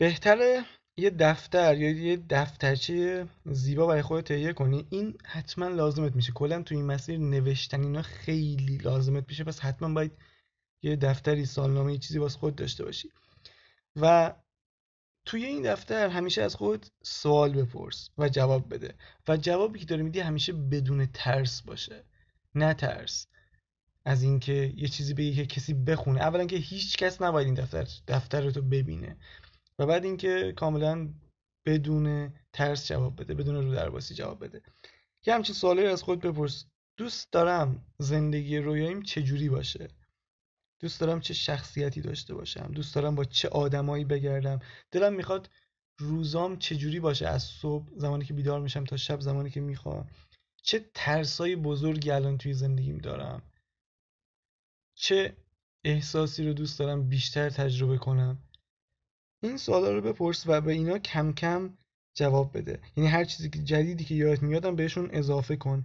[0.00, 0.64] بهتره
[0.96, 4.86] یه دفتر یا یه دفترچه زیبا برای خودت تهیه کنی.
[4.90, 6.32] این حتما لازمت میشه.
[6.32, 9.44] کلا تو این مسیر نوشتن اینا خیلی لازمت میشه.
[9.44, 10.12] پس حتما باید
[10.82, 13.10] یه دفتری سالنامه یه چیزی واسه خود داشته باشی.
[13.96, 14.34] و
[15.24, 18.94] توی این دفتر همیشه از خود سوال بپرس و جواب بده.
[19.28, 22.04] و جوابی که داری میدی همیشه بدون ترس باشه.
[22.54, 23.26] نه ترس.
[24.04, 26.20] از اینکه یه چیزی بگی که کسی بخونه.
[26.20, 29.16] اولا که هیچ کس نباید این دفتر دفتر رو ببینه.
[29.78, 31.08] و بعد اینکه کاملا
[31.66, 34.62] بدون ترس جواب بده بدون رو درباسی جواب بده.
[35.26, 36.64] یه همچین سوالی از خود بپرس.
[36.96, 39.88] دوست دارم زندگی رویاییم چجوری باشه؟
[40.80, 44.60] دوست دارم چه شخصیتی داشته باشم دوست دارم با چه آدمایی بگردم.
[44.90, 45.50] دلم می‌خواد
[45.98, 50.10] روزام چجوری باشه از صبح زمانی که بیدار میشم تا شب زمانی که می‌خوام.
[50.62, 53.42] چه ترسای بزرگی الان توی زندگیم دارم.
[54.94, 55.36] چه
[55.84, 58.38] احساسی رو دوست دارم بیشتر تجربه کنم.
[59.42, 61.78] این سوالا رو بپرس و به اینا کم کم
[62.14, 62.80] جواب بده.
[62.96, 65.84] یعنی هر چیزی که جدیدی که یادت میادم بهشون اضافه کن.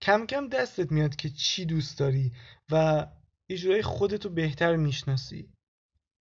[0.00, 2.32] کم کم دستت میاد که چی دوست داری
[2.70, 3.06] و
[3.48, 5.48] یه جورایی خودتو بهتر می‌شناسی.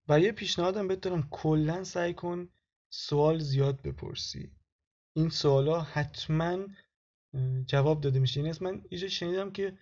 [0.10, 2.50] و یه پیشنهادم بهت دارم کلا سعی کن
[2.90, 4.52] سوال زیاد بپرسی.
[5.16, 6.68] این سوالا حتما
[7.66, 8.40] جواب داده میشه.
[8.40, 9.78] این یعنی من یه شنیدم که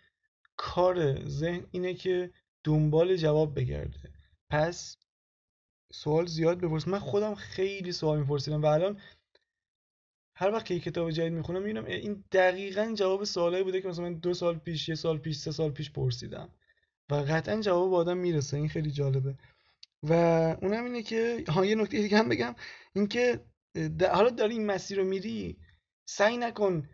[0.58, 2.32] کار ذهن اینه که
[2.64, 4.14] دنبال جواب بگرده.
[4.50, 4.98] پس
[5.92, 6.88] سوال زیاد بپرس.
[6.88, 9.00] من خودم خیلی سوال میپرسیدم و الان
[10.36, 14.14] هر وقت که کتاب جدید می‌خونم می‌بینم این دقیقا جواب سوالایی بوده که مثلا من
[14.14, 16.50] دو سال پیش یه سال پیش سه سال پیش پرسیدم.
[17.12, 18.58] و قطعا جواب آدم می‌رسه.
[18.58, 19.36] این خیلی جالبه.
[20.04, 20.14] و
[20.62, 22.56] اونم اینه که ها یه نکته دیگه هم بگم.
[22.94, 23.46] اینکه
[24.14, 25.58] حالا داری این مسیر رو میری
[26.06, 26.90] سعی نکن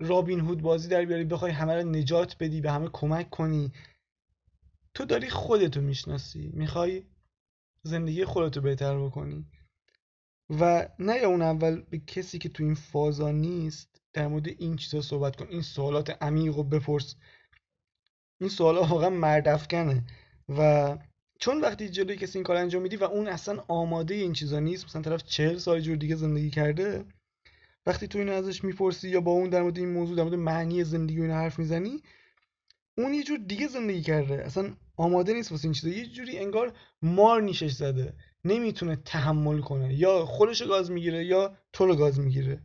[0.00, 3.72] رابین هود بازی در بیاری بخوای همه رو نجات بدی به همه کمک کنی.
[4.94, 6.50] تو داری خودتو می‌شناسی.
[6.54, 7.04] می‌خوای
[7.82, 9.46] زندگی خودتو بهتر بکنی.
[10.60, 14.76] و نه یا اون اول به کسی که تو این فازا نیست در مورد این
[14.76, 15.46] چیزا صحبت کن.
[15.46, 17.16] این سوالات عمیق رو بپرس.
[18.40, 20.02] این سوالا واقعا مردفکنه
[20.58, 20.98] و
[21.40, 24.84] چون وقتی جلوی کسی این کار انجام میدی و اون اصلا آماده این چیزا نیست
[24.84, 27.04] مثلا طرف چهل سال جور دیگه زندگی کرده
[27.86, 30.84] وقتی تو اینو ازش می‌پرسی یا با اون در مورد این موضوع در مورد معنی
[30.84, 32.02] زندگی و حرف می‌زنی
[32.98, 34.44] اون یه جور دیگه زندگی کرده.
[34.44, 35.88] اصلا آماده نیست واسه این چیزا.
[35.88, 36.72] یه جوری انگار
[37.02, 38.14] مار نیشش زده.
[38.44, 39.94] نمی‌تونه تحمل کنه.
[39.94, 42.60] یا خودش گاز می‌گیره یا تو گاز می‌گیره.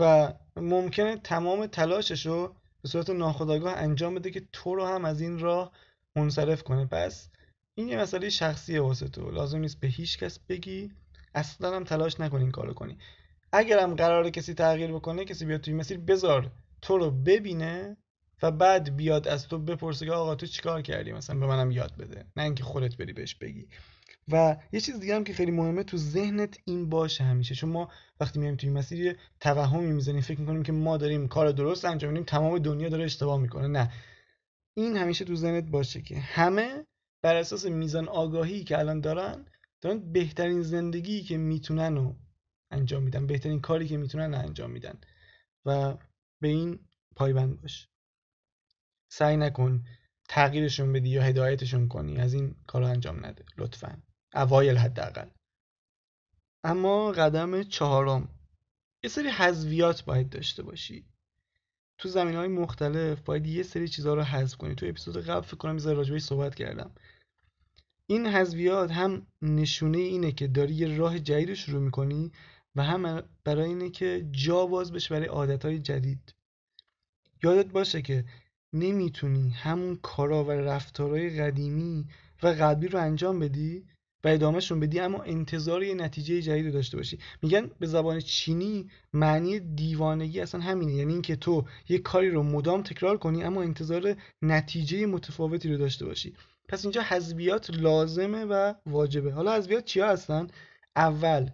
[0.00, 5.20] و ممکنه تمام تلاشش رو به صورت ناخودآگاه انجام بده که تو رو هم از
[5.20, 5.72] این راه
[6.16, 6.86] منصرف کنه.
[6.86, 7.28] پس
[7.74, 9.30] این یه مسئله شخصیه واسه تو.
[9.30, 10.92] لازم نیست به هیچ کس بگی.
[11.34, 12.98] اصلا هم تلاش نکنی این کارو کنی.
[13.52, 16.50] اگرم قراره کسی تغییر بکنه کسی بیاد توی مسیر بذار
[16.82, 17.96] تو رو ببینه
[18.42, 21.96] و بعد بیاد از تو بپرسه که آقا تو چیکار کردی؟ مثلا به منم یاد
[21.96, 22.24] بده.
[22.36, 23.68] نه اینکه خودت بری بهش بگی.
[24.28, 27.54] و یه چیز دیگه هم که خیلی مهمه تو ذهنت این باشه همیشه.
[27.54, 27.88] چون ما
[28.20, 32.24] وقتی میایم توی مسیر توهمی می‌زنیم فکر می‌کنیم که ما داریم کار درست انجام میدیم
[32.24, 33.66] تمام دنیا داره اشتباه می‌کنه.
[33.68, 33.92] نه.
[34.76, 36.86] این همیشه تو ذهنت باشه که همه
[37.22, 39.46] بر اساس میزان آگاهی که الان دارن
[39.80, 42.16] دارن بهترین زندگی که می‌تونن رو
[42.70, 45.00] انجام میدن بهترین کاری که می‌تونن انجام میدن.
[45.66, 45.96] و
[46.40, 46.78] به این
[47.16, 47.88] پایبند باش.
[49.08, 49.84] سعی نکن
[50.28, 52.18] تغییرشون بدی یا هدایتشون کنی.
[52.18, 53.44] از این کار انجام نده.
[53.58, 54.02] لطفا.
[54.34, 55.28] اوایل حداقل.
[56.64, 58.28] اما قدم چهارم.
[59.04, 61.06] یه سری حذویات باید داشته باشی.
[61.98, 64.74] تو زمین های مختلف باید یه سری چیزها رو حذف کنی.
[64.74, 66.90] تو اپیزود قبل فکر کنم یه راجبش صحبت کردم.
[68.06, 72.32] این حذویات هم نشونه اینه که داری یه راه جدید رو شروع می‌کنی
[72.74, 76.34] و هم برای اینه که جا باز بشه برای عادتهای جدید.
[77.42, 78.24] یادت باشه که
[78.72, 82.06] نمی‌تونی همون کارا و رفتارهای قدیمی
[82.42, 83.86] و قبلی رو انجام بدی؟
[84.24, 87.18] و ادامهشون بدی اما انتظار یه نتیجه جدید داشته باشی.
[87.42, 90.92] میگن به زبان چینی معنی دیوانگی اصلا همینه.
[90.92, 96.04] یعنی اینکه تو یه کاری رو مدام تکرار کنی اما انتظار نتیجه متفاوتی رو داشته
[96.04, 96.34] باشی.
[96.68, 99.32] پس اینجا حذویات لازمه و واجبه.
[99.32, 100.48] حالا حذویات چیا هستن؟
[100.96, 101.50] اول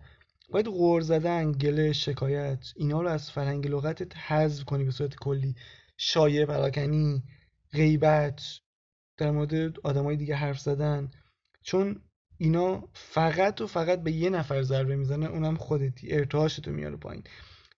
[0.51, 5.55] باید غور زدن گله شکایت اینا رو از فرهنگ لغتت حذف کنی به صورت کلی.
[5.97, 7.23] شایع پراکنی
[7.73, 8.43] غیبت
[9.17, 11.11] در مورد آدمای دیگه حرف زدن.
[11.63, 12.03] چون
[12.39, 17.25] اینا فقط و فقط به یه نفر ضربه می‌زنه اونم خودتی ارتعاشتو میاره پایین.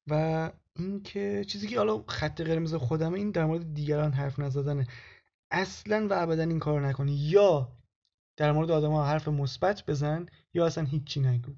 [0.07, 4.87] و اینکه چیزی که حالا خط قرمز خودمه این در مورد دیگران حرف نزدنه.
[5.51, 7.13] اصلا و ابدا این کار نکنی.
[7.13, 7.73] یا
[8.37, 11.53] در مورد آدم ها حرف مثبت بزن یا اصلا هیچی نگو.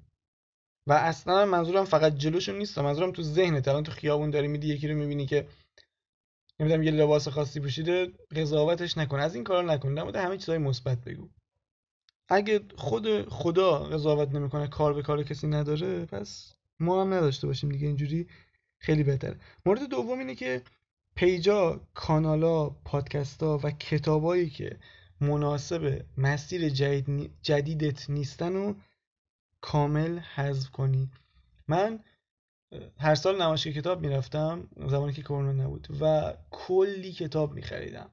[0.87, 2.79] و اصلا منظورم فقط جلوشون نیست.
[2.79, 3.67] منظورم تو ذهنت.
[3.67, 5.47] الان تو خیابون داری میدی یکی رو می‌بینی که
[6.59, 9.19] نمی‌دونم یه لباس خاصی پوشیده قضاوتش نکن.
[9.19, 9.93] از این کارا نکن.
[9.93, 11.29] در مورد همه چیزای مثبت بگو.
[12.29, 17.69] اگه خود خدا قضاوت نمی‌کنه کار به کار کسی نداره پس ما هم نداشته باشیم
[17.69, 18.27] دیگه اینجوری
[18.77, 19.39] خیلی بهتره.
[19.65, 20.61] مورد دوم اینه که
[21.15, 24.79] پیجا کانالا پادکستا و کتابایی که
[25.21, 28.73] مناسب مسیر جدید جدیدت نیستن و
[29.61, 31.11] کامل حذف کنی.
[31.67, 31.99] من
[32.99, 38.09] هر سال نمایشگاه کتاب می‌رفتم زمانی که کرونا نبود و کلی کتاب میخریدم.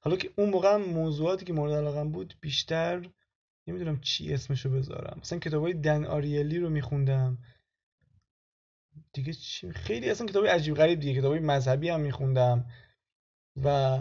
[0.00, 3.08] حالا که اون موقع موضوعاتی که مورد علاقم بود بیشتر
[3.66, 5.18] نمی‌دونم چی اسمشو بذارم.
[5.20, 7.38] مثلا کتاب های دن آریلی رو میخوندم.
[9.12, 11.20] دیگه چی؟ خیلی اصلا کتاب عجیب غریب دیگه.
[11.20, 12.66] کتاب مذهبی هم میخوندم.
[13.64, 13.98] و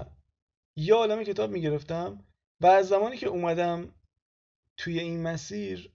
[0.76, 2.24] یا عالم کتاب می‌گرفتم.
[2.62, 3.94] و از زمانی که اومدم
[4.78, 5.92] توی این مسیر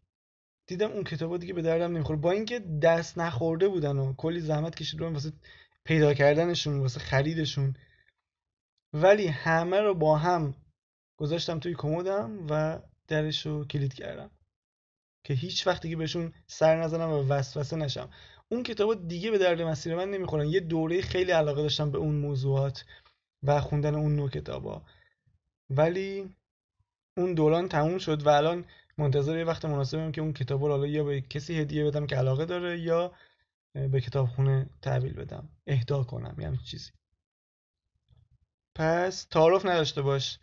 [0.67, 2.19] دیدم اون کتابا دیگه به دردم نمی‌خوره.
[2.19, 5.33] با اینکه دست نخورده بودن و کلی زحمت کشیدم واسه
[5.85, 7.77] پیدا کردنشون واسه خریدشون.
[8.93, 10.55] ولی همه رو با هم
[11.17, 14.31] گذاشتم توی کمدم و درش رو کلید کردم.
[15.25, 18.11] که هیچ وقت دیگه بهشون سر نزنم و وسوسه نشم.
[18.49, 20.49] اون کتابا دیگه به درد مسیر من نمی‌خورن.
[20.49, 22.85] یه دوره خیلی علاقه داشتم به اون موضوعات
[23.43, 24.83] و خوندن اون نوع کتابا.
[25.71, 26.35] ولی
[27.17, 28.65] اون دوران تموم شد و الان
[28.99, 32.17] منتظر یه وقت مناسبم که اون کتاب رو حالا یا به کسی هدیه بدم که
[32.17, 33.13] علاقه داره یا
[33.73, 35.49] به کتابخونه تحویل بدم.
[35.67, 36.41] اهدا کنم.
[36.41, 36.91] یه چیزی.
[38.75, 40.39] پس تعارف نداشته باش.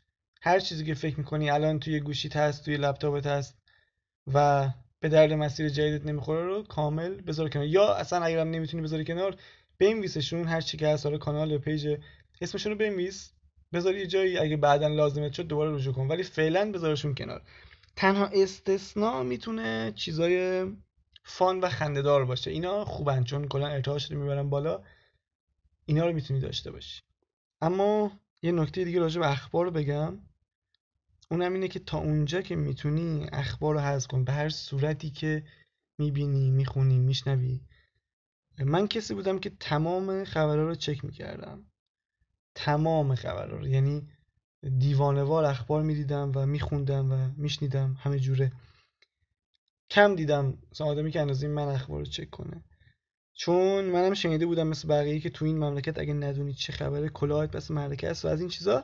[0.46, 3.58] هر چیزی که فکر می‌کنی الان توی گوشیت هست توی لپتاپت هست
[4.34, 7.66] و به درد مسیر جدیدت نمی‌خوره رو کامل بذار کنار.
[7.66, 9.36] یا اصلا اگرم نمی‌تونی بذاری کنار
[9.80, 11.08] بنویسشون هر چی که هست.
[11.08, 11.98] کانال پیج
[12.42, 13.32] اسمشون رو بنویس.
[13.74, 16.08] بذار یه جایی اگه بعدا لازمت شد دوباره رجوع کن.
[16.08, 17.42] ولی فعلا بذارشون کنار.
[17.96, 20.66] تنها استثنا می‌تونه چیزای
[21.24, 22.52] فان و خندهدار باشه.
[22.52, 24.84] اینا خوبن چون کلا ارتعاشت رو می‌برن بالا.
[25.86, 27.02] اینا رو می‌تونی داشته باشی.
[27.62, 30.20] اما یه نکته دیگه راجع به اخبار بگم.
[31.32, 34.24] اونم اینه که تا اونجا که می‌تونی اخبار رو حذف کن.
[34.24, 35.44] به هر صورتی که
[36.00, 37.62] می‌بینی می‌خونی میشنوی.
[38.60, 41.66] من کسی بودم که تمام خبرها رو چک می‌کردم.
[42.56, 43.68] تمام خبرها رو.
[43.68, 44.08] یعنی
[44.78, 48.52] دیوانوار اخبار می‌دیدم و میخوندم و میشنیدم همه جوره.
[49.90, 50.58] کم دیدم.
[50.72, 52.64] مثلا آدمی که اندازه من اخبار رو چک کنه.
[53.34, 57.52] چون منم شنیده بودم مثل بقیه که تو این مملکت اگه ندونی چه خبره کلاهت
[57.52, 58.84] پس مملکت است و از این چیزا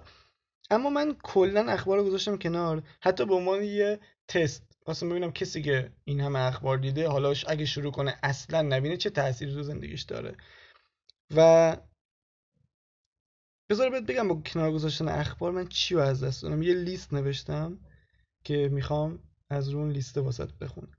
[0.70, 2.84] اما من کلا اخبار رو گذاشتم کنار.
[3.02, 7.66] حتی به عنوان یه تست خواستم ببینم کسی که این همه اخبار دیده حالا اگه
[7.66, 10.36] شروع کنه اصلا نبینه چه تأثیری تو زندگیش داره.
[11.36, 11.78] و
[13.70, 16.62] بذار بهت بگم با کنار گذاشتن اخبار من چی رو از دست دادم.
[16.62, 17.80] یه لیست نوشتم
[18.44, 20.98] که می‌خوام از رو اون لیست واسط بخونم.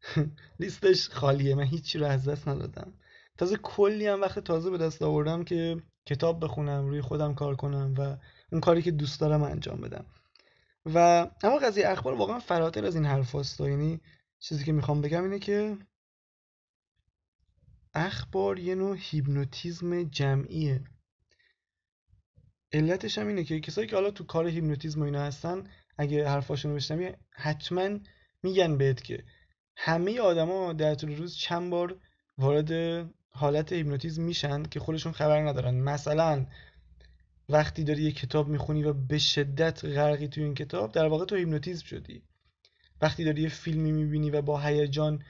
[0.60, 2.92] لیستش خالیه من هیچی رو از دست ندادم.
[3.38, 7.94] تازه کلی هم وقت تازه به دست آوردم که کتاب بخونم روی خودم کار کنم
[7.98, 8.16] و
[8.52, 10.06] اون کاری که دوست دارم انجام بدم.
[10.86, 10.98] و
[11.42, 14.00] اما قضیه اخبار واقعا فراتر از این حرف هست یعنی
[14.38, 15.76] چیزی که می‌خوام بگم اینه که
[17.94, 20.84] اخبار یه نوع هیپنوتیزم جمعیه.
[22.72, 26.70] علتش هم اینه که کسایی که حالا تو کار هیپنوتیزم و اینا هستن اگه حرفاشون
[26.70, 27.98] رو بشنوی حتما
[28.42, 29.24] میگن بهت که
[29.76, 32.00] همه آدما در طول روز چند بار
[32.38, 32.70] وارد
[33.34, 35.74] حالت هیپنوتیزم میشن که خودشون خبر ندارن.
[35.74, 36.46] مثلا
[37.48, 41.36] وقتی داری یه کتاب می‌خونی و به شدت غرقی تو این کتاب در واقع تو
[41.36, 42.22] هیپنوتیزم شدی.
[43.00, 45.24] وقتی داری یه فیلمی می‌بینی و با هیجان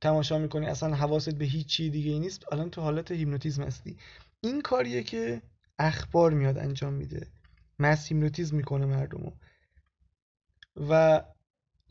[0.00, 3.96] تماشا می‌کنی اصلا حواست به هیچ چی دیگه ای نیست الان تو حالت هیپنوتیزم هستی.
[4.40, 5.42] این کاریه که
[5.78, 7.26] اخبار میاد انجام میده.
[7.78, 9.32] مس هیپنوتیزم می‌کنه مردمو.
[10.88, 11.22] و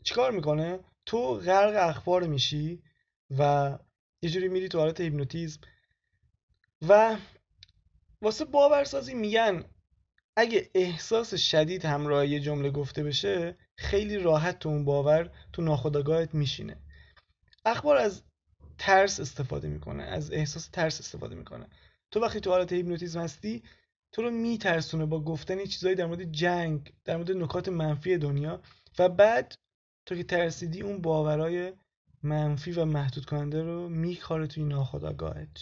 [0.04, 2.82] چیکار می‌کنه؟ تو غرق اخبار میشی
[3.38, 3.78] و
[4.22, 5.60] یه جوری میری تو حالت هیپنوتیزم.
[6.88, 7.16] و
[8.22, 9.64] واسه باورسازی میگن
[10.36, 16.34] اگه احساس شدید همراه یه جمله گفته بشه خیلی راحت تو اون باور تو ناخودآگاهت
[16.34, 16.76] میشینه.
[17.64, 18.22] اخبار از
[18.78, 21.66] ترس استفاده می‌کنه از احساس ترس استفاده می‌کنه.
[22.10, 23.62] تو وقتی تو حالت هیپنوتیزم هستی
[24.12, 28.62] تو رو میترسونه با گفتن چیزایی در مورد جنگ در مورد نکات منفی دنیا.
[28.98, 29.54] و بعد
[30.06, 31.72] تو که ترسیدی اون باورای
[32.26, 35.58] منفی و محدود کننده رو میکاره توی ناخودآگاهت.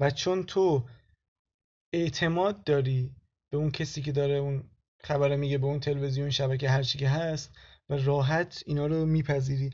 [0.00, 0.88] و چون تو
[1.92, 3.16] اعتماد داری
[3.50, 4.70] به اون کسی که داره اون
[5.02, 7.56] خبر میگه به اون تلویزیون شبکه هرچی که هست
[7.88, 9.70] و راحت اینا رو میپذیری.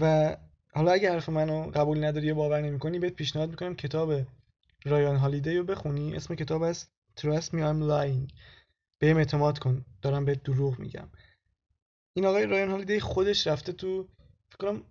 [0.00, 0.36] و
[0.74, 4.26] حالا اگه حرف منو قبول نداری یا باور نمی‌کنی بهت پیشنهاد می‌کنم کتاب
[4.84, 6.16] رایان هالیدی رو بخونی.
[6.16, 8.32] اسم کتاب است Trust Me I'm Lying.
[8.98, 9.84] بهم اعتماد کن.
[10.02, 11.08] دارم بهت دروغ میگم.
[12.16, 14.08] این آقای رایان هالیدی خودش رفته تو
[14.58, 14.82] کنم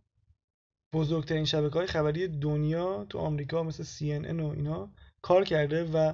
[0.94, 6.14] بزرگترین شبکه های خبری دنیا تو آمریکا مثل CNN و اینا کار کرده و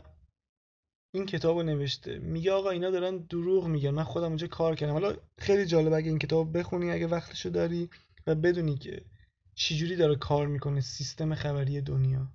[1.16, 2.20] این کتاب رو نوشته.
[2.20, 4.94] میگه آقا اینا دارن دروغ میگن من خودم اونجا کار کردم.
[4.94, 7.90] حالا خیلی جالب اگه این کتاب بخونی اگه وقتشو داری
[8.28, 9.06] و بدونی که
[9.56, 12.28] چجوری داره کار می‌کنه سیستم خبری دنیا.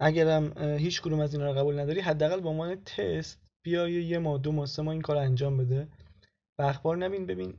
[0.00, 4.38] اگرم هیچ کدوم از اینا رو قبول نداری حداقل به عنوان تست بیا یه ماه
[4.38, 5.88] دو ماه سه ماه این کار انجام بده.
[6.58, 7.54] و اخبار نبین ببین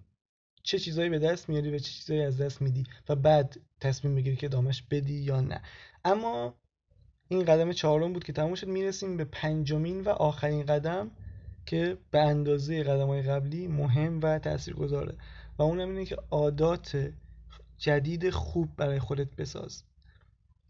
[0.65, 4.35] چه چیزایی به دست میاری و چه چیزایی از دست میدی و بعد تصمیم بگیری
[4.35, 5.61] که دامش بدی یا نه.
[6.05, 6.53] اما
[7.27, 8.67] این قدم چهارم بود که تموم شد.
[8.67, 11.11] می‌رسیم به پنجمین و آخرین قدم
[11.65, 15.17] که به اندازه قدم های قبلی مهم و تاثیرگذاره
[15.57, 17.11] و اونم اینه که عادات
[17.77, 19.83] جدید خوب برای خودت بساز.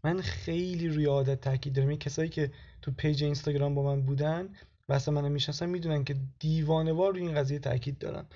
[0.04, 1.88] من خیلی روی عادت تاکید دارم.
[1.88, 4.48] این کسایی که تو پیج اینستاگرام با من بودن
[4.88, 8.26] و اصلا منو می‌شناسن می‌دونن که دیوانوار روی این قضیه تاکید دارم.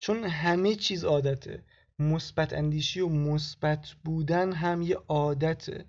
[0.00, 1.62] چون همه چیز عادته.
[1.98, 5.84] مثبت اندیشی و مثبت بودن هم یه عادته.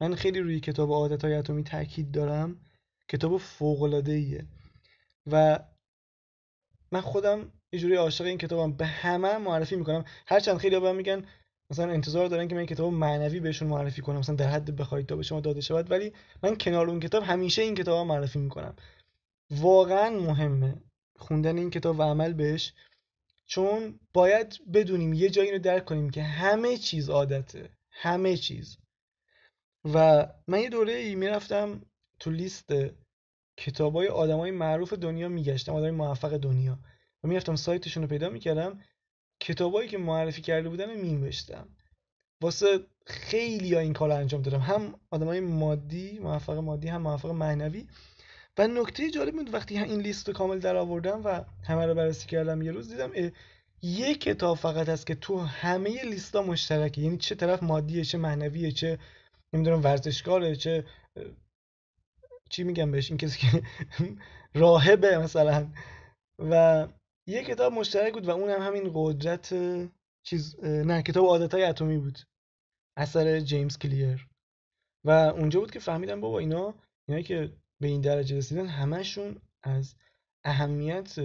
[0.00, 2.60] من خیلی روی کتاب عادت های اتمی تاکید دارم.
[3.08, 4.46] کتاب فوق العاده ایه
[5.26, 5.58] و
[6.92, 8.72] من خودم یه جوری عاشق این کتابم.
[8.72, 10.04] به همه معرفی می‌کنم.
[10.26, 11.24] هرچند خیلی به میگن
[11.70, 14.18] مثلا انتظار دارن که من کتاب معنوی بهشون معرفی کنم.
[14.18, 15.90] مثلا در حد بخواید تا به شما داده شود.
[15.90, 18.74] ولی من کنار اون کتاب همیشه این کتاب معرفی می‌کنم.
[19.50, 20.74] واقعا مهمه
[21.16, 22.72] خوندن این کتاب و عمل بهش.
[23.50, 27.70] چون باید بدونیم یه جایی رو درک کنیم که همه چیز عادته.
[27.90, 28.78] همه چیز.
[29.94, 31.82] و من یه دوره ای می‌رفتم
[32.18, 32.70] تو لیست
[33.56, 36.78] کتابای آدمای معروف دنیا میگشتم آدمای موفق دنیا.
[37.24, 38.80] و می‌رفتم سایتشون رو پیدا می‌کردم
[39.40, 41.68] کتابایی که معرفی کرده بودن مینوشتم.
[42.40, 44.60] واسه خیلی ها این کار انجام دادم.
[44.60, 47.86] هم آدمای مادی موفق مادی هم موفق معنوی.
[48.60, 52.26] و نکته جالب بود وقتی این لیست رو کامل در آوردم و همه رو بررسی
[52.26, 53.32] کردم یه روز دیدم
[53.82, 57.00] یه کتاب فقط هست که تو همه لیستا مشترکه.
[57.00, 58.98] یعنی چه طرف مادیه چه معنویه چه
[59.52, 60.84] نمی‌دونم ورزشکاره چه
[62.50, 63.62] چی میگم بهش این کسی که
[64.60, 65.72] راهبه مثلا.
[66.38, 66.86] و
[67.26, 69.54] یه کتاب مشترک بود و اون هم همین قدرت
[70.22, 72.18] چیز نه کتاب عادتهای اتمی بود.
[72.96, 74.28] اثر جیمز کلیر.
[75.04, 76.74] و اونجا بود که فهمیدم بابا اینا
[77.08, 79.94] اینایی که به این درجه رسیدن همشون از
[80.44, 81.16] اهمیت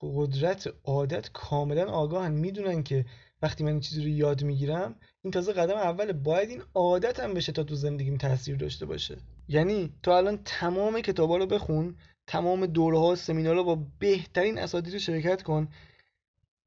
[0.00, 2.32] قدرت عادت کاملا آگاهن.
[2.32, 3.04] می‌دونن که
[3.42, 7.52] وقتی من این چیزی رو یاد می‌گیرم این تازه قدم اول باید این عادتم بشه
[7.52, 9.16] تا تو زندگیم تاثیر داشته باشه.
[9.48, 15.42] یعنی تو الان تمام کتابا رو بخون تمام دوره ها سمینارها با بهترین اساتید شرکت
[15.42, 15.68] کن.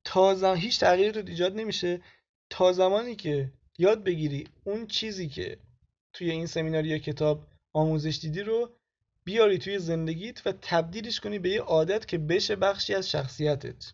[0.03, 2.01] تا زمان هیچ تغییری تو ایجاد نمیشه.
[2.49, 5.57] تا زمانی که یاد بگیری اون چیزی که
[6.13, 8.69] توی این سمینار یا کتاب آموزش دیدی رو
[9.23, 13.93] بیاری توی زندگیت و تبدیلش کنی به یه عادت که بشه بخشی از شخصیتت.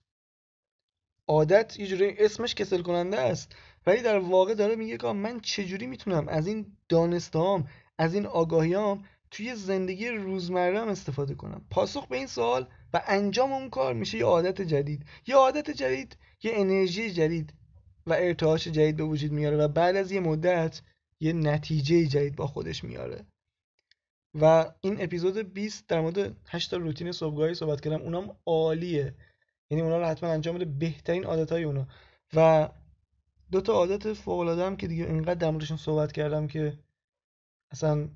[1.27, 5.87] عادت یه جوری اسمش کسل کننده است ولی در واقع داره میگه که من چجوری
[5.87, 12.27] می‌تونم از این دانستهام از این آگاهیام توی زندگی روزمره استفاده کنم؟ پاسخ به این
[12.27, 15.05] سوال و انجام اون کار میشه یه عادت جدید.
[15.27, 17.53] یه عادت جدید یه انرژی جدید
[18.05, 20.81] و ارتعاش جدید به وجود میاره و بعد از یه مدت
[21.19, 23.25] یه نتیجه جدید با خودش میاره.
[24.41, 28.01] و این اپیزود 20 در مورد 8 روتین صبحگاهی صحبت کردم.
[28.01, 29.15] اونام عالیه.
[29.69, 30.65] یعنی اونا رو حتما انجام بده.
[30.65, 31.87] بهترین عادت های اونا.
[32.33, 32.69] و
[33.51, 36.79] دو تا عادت فوق العاده هم که دیگه اینقدر در موردشون صحبت کردم که
[37.71, 38.09] اصلا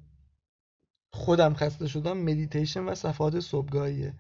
[1.13, 4.13] خودم خسته شدم مدیتیشن و صفحات صبحگاهیه.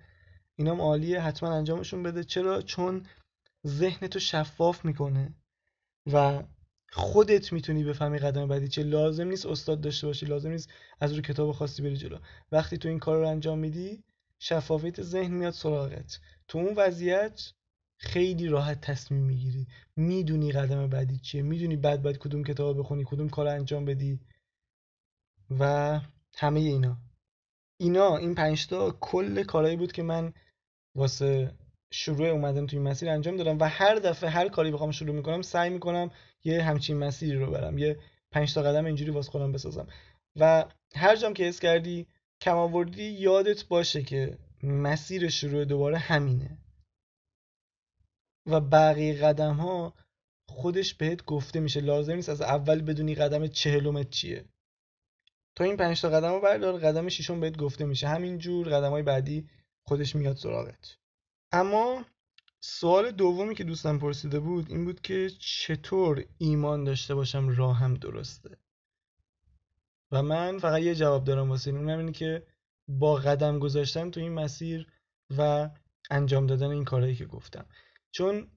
[0.55, 1.21] اینام عالیه.
[1.21, 2.23] حتما انجامشون بده.
[2.23, 3.05] چرا؟ چون
[3.67, 5.35] ذهن تو شفاف می‌کنه.
[6.13, 6.43] و
[6.91, 11.21] خودت می‌تونی بفهمی قدم بعدی چه لازم نیست استاد داشته باشی لازم نیست از رو
[11.21, 12.17] کتاب خاصی بری جلو.
[12.51, 14.03] وقتی تو این کار رو انجام میدی
[14.39, 16.19] شفافیت ذهن میاد سراغت.
[16.47, 17.53] تو اون وضعیت
[17.97, 19.67] خیلی راحت تصمیم می‌گیری.
[19.95, 24.19] می‌دونی قدم بعدی چیه می‌دونی بعد باید کدوم کتاب بخونی کدوم کار انجام بدی
[25.59, 25.99] و
[26.37, 26.97] همه اینا.
[27.77, 30.33] اینا این پنجتا کل کارهایی بود که من
[30.95, 31.53] واسه
[31.91, 35.69] شروع اومدن توی مسیر انجام دادم و هر دفعه هر کاری بخوام شروع می‌کنم سعی
[35.69, 36.11] می‌کنم
[36.43, 37.99] یه همچین مسیری رو برم یه
[38.31, 39.87] پنج تا قدم اینجوری واسه خودم بسازم.
[40.35, 40.65] و
[40.95, 42.07] هر جام که حس کردی
[42.41, 46.57] کم آوردی یادت باشه که مسیر شروع دوباره همینه.
[48.45, 49.93] و بقیه قدم ها
[50.49, 54.45] خودش بهت گفته میشه لازم نیست از اول بدونی قدم چهلومت چیه.
[55.55, 58.07] تا این پنج تا قدم رو بردار قدم ششم بهت گفته میشه.
[58.07, 59.49] همینجور قدم های بعدی
[59.83, 61.00] خودش میاد سراغت.
[61.51, 62.05] اما
[62.59, 68.57] سوال دومی که دوستم پرسیده بود این بود که چطور ایمان داشته باشم راهم درسته؟
[70.11, 71.79] و من فقط یه جواب دارم واسه این.
[71.79, 72.47] اونم اینه که
[72.87, 74.87] با قدم گذاشتن تو این مسیر
[75.37, 75.69] و
[76.09, 77.65] انجام دادن این کارهایی که گفتم.
[78.11, 78.47] چون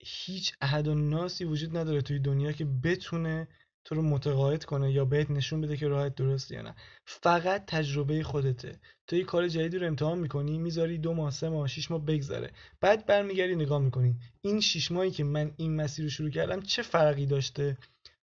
[0.00, 3.48] هیچ احد و ناسی وجود نداره توی دنیا که بتونه
[3.88, 6.74] تو رو متقاعد کنه یا بهت نشون بده که راحت درست یا نه.
[7.06, 8.80] فقط تجربه خودته.
[9.06, 12.50] تو یه کار جدیدی رو امتحان می‌کنی می‌ذاری دو ماه سه ماه شیش ماه بگذره.
[12.80, 14.16] بعد برمیگردی نگاه می‌کنی.
[14.40, 17.78] این شیش ماهی که من این مسیر رو شروع کردم چه فرقی داشته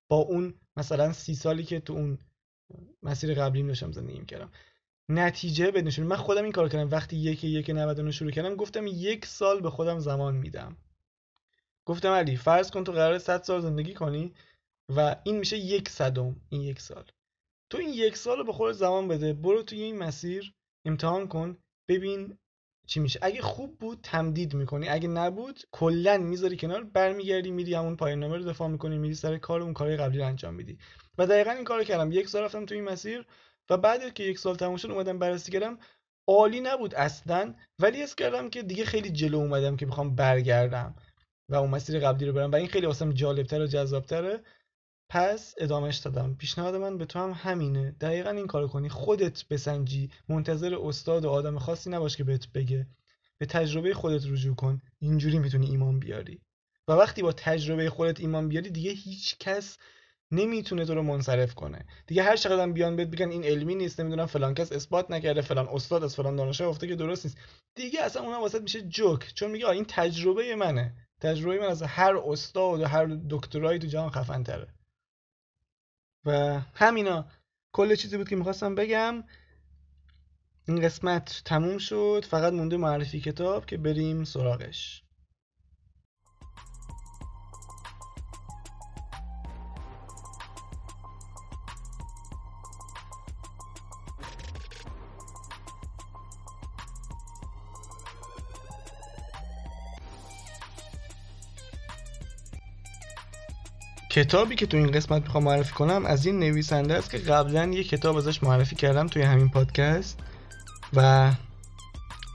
[0.07, 2.18] با اون مثلا سی سالی که تو اون
[3.03, 4.51] مسیر قبلی داشتم زندگی کردم
[5.09, 6.89] نتیجه بدنشون من خودم این کار کردم.
[6.89, 10.78] وقتی یک یک 99 شروع کردم گفتم یک سال به خودم زمان میدم.
[11.86, 14.34] گفتم علی فرض کن تو قرار 100 سال زندگی کنی.
[14.90, 17.04] و این میشه یک صدم این یک سال.
[17.70, 19.34] تو این یک سال رو به خود زمان بده.
[19.34, 20.54] برو توی این مسیر
[20.86, 21.58] امتحان کن
[21.90, 22.38] ببین
[22.88, 23.20] چی میشه.
[23.22, 24.90] اگه خوب بود تمدید می‌کنی.
[24.90, 29.38] اگه نبود کلا می‌ذاری کنار برمیگردی میری همون پایان نامه رو دفاع می‌کنی میری سر
[29.38, 30.78] کار اون کارهای قبلی رو انجام میدی.
[31.18, 32.12] و دقیقا این کارو کردم.
[32.12, 33.26] یک سال رفتم تو این مسیر
[33.70, 35.80] و بعد که یک سال تموم شد اومدم بررسی کردم.
[36.28, 40.96] عالی نبود اصلا ولی اس کردم که دیگه خیلی جلو اومدم که بخوام برگردم
[41.50, 42.52] و اون مسیر قبلی رو برم.
[42.52, 44.44] و این خیلی واسم جالبتر و جذابتره.
[45.10, 46.36] پس ادامهش دادم.
[46.36, 47.91] پیشنهاد من به تو هم همینه.
[47.91, 48.89] دقیقا این کارو کنی.
[48.89, 50.12] خودت بسنجی.
[50.30, 52.88] منتظر استاد و آدم خاصی نباش که بهت بگه.
[53.38, 54.82] به تجربه خودت رجوع کن.
[54.99, 56.41] اینجوری می‌تونی ایمان بیاری.
[56.88, 59.78] و وقتی با تجربه خودت ایمان بیاری دیگه هیچ کس
[60.32, 61.86] نمی‌تونه تو رو منصرف کنه.
[62.08, 65.68] دیگه هر چقدر بیان بهت بگن این علمی نیست نمی‌دونم فلان کس اثبات نکرده فلان
[65.68, 67.38] استاد از فلان دانشگاه گفته که درست نیست.
[67.76, 69.34] دیگه اصلا اونم واسط میشه جوک.
[69.34, 70.95] چون میگه این تجربه منه.
[71.22, 74.68] تجربه من از هر استاد و هر دکترایی تو جهان خفن تره.
[76.26, 77.26] و همینا.
[77.73, 79.23] کل چیزی بود که می‌خواستم بگم.
[80.67, 82.26] این قسمت تموم شد.
[82.30, 85.05] فقط مونده معرفی کتاب که بریم سراغش.
[104.16, 107.84] کتابی که تو این قسمت می‌خوام معرفی کنم از این نویسنده است که قبلا یه
[107.84, 110.20] کتاب ازش معرفی کردم توی همین پادکست
[110.93, 111.32] و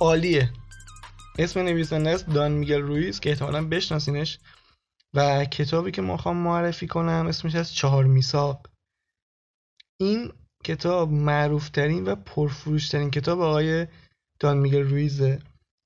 [0.00, 0.50] عالیه.
[1.38, 4.38] اسم نویسنده است دان میگل رویز که احتمالا بشناسینش
[5.14, 8.66] و کتابی که می‌خوام معرفی کنم اسمش از چهار میساق
[10.00, 10.32] این
[10.64, 13.86] کتاب معروفترین و پرفروشترین کتاب آقای
[14.40, 15.38] دان میگل رویزه.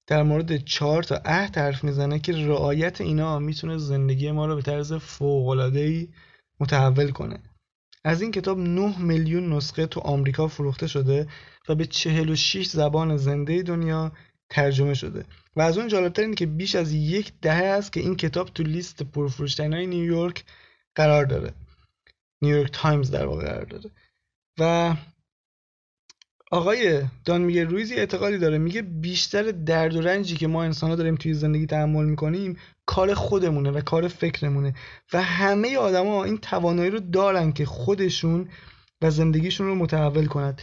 [0.07, 4.63] در مورد چهار تا عهد حرف می‌زنه که رعایت اینا می‌تونه زندگی ما رو به
[4.63, 4.93] طرز
[5.75, 6.09] ای
[6.61, 7.43] متحول کنه.
[8.05, 11.29] از این کتاب 9 میلیون نسخه تو آمریکا فروخته شده
[11.69, 14.13] و به 46 زبان زنده دنیا
[14.51, 15.25] ترجمه شده.
[15.57, 18.63] و از اون جالبتر اینه که بیش از یک دهه است که این کتاب تو
[18.63, 20.45] لیست پرفروشترین های نیویورک
[20.95, 21.53] قرار داره.
[22.43, 23.91] نیویورک تایمز در واقع قرار داره.
[24.59, 24.95] و
[26.55, 28.59] آقای دان میگوئل روئیز یه اعتقادی داره.
[28.59, 33.15] میگه بیشتر درد و رنجی که ما انسان ها داریم توی زندگی تحمل می‌کنیم کار
[33.15, 34.75] خودمونه و کار فکرمونه.
[35.13, 38.49] و همه آدما این توانایی رو دارن که خودشون
[39.03, 40.63] و زندگیشون رو متحول کنند.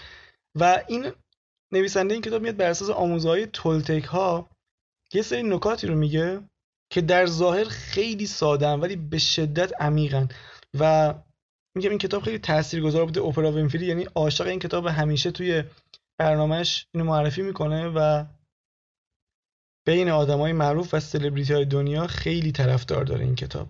[0.60, 1.12] و این
[1.74, 4.50] نویسنده این کتاب میاد بر اساس آموزهای تولتک ها
[5.14, 6.42] یه سری نکاتی رو میگه
[6.92, 10.30] که در ظاهر خیلی ساده ولی به شدت عمیقن
[10.80, 11.14] و
[11.76, 13.20] میگم این کتاب خیلی تاثیرگذار بوده.
[13.20, 15.64] اوپرا وینفری یعنی عاشق این کتاب همیشه توی
[16.18, 18.26] برنامهش اینو معرفی می‌کنه و
[19.86, 23.68] بین آدمای معروف و سلبریتی های دنیا خیلی طرفدار داره این کتاب.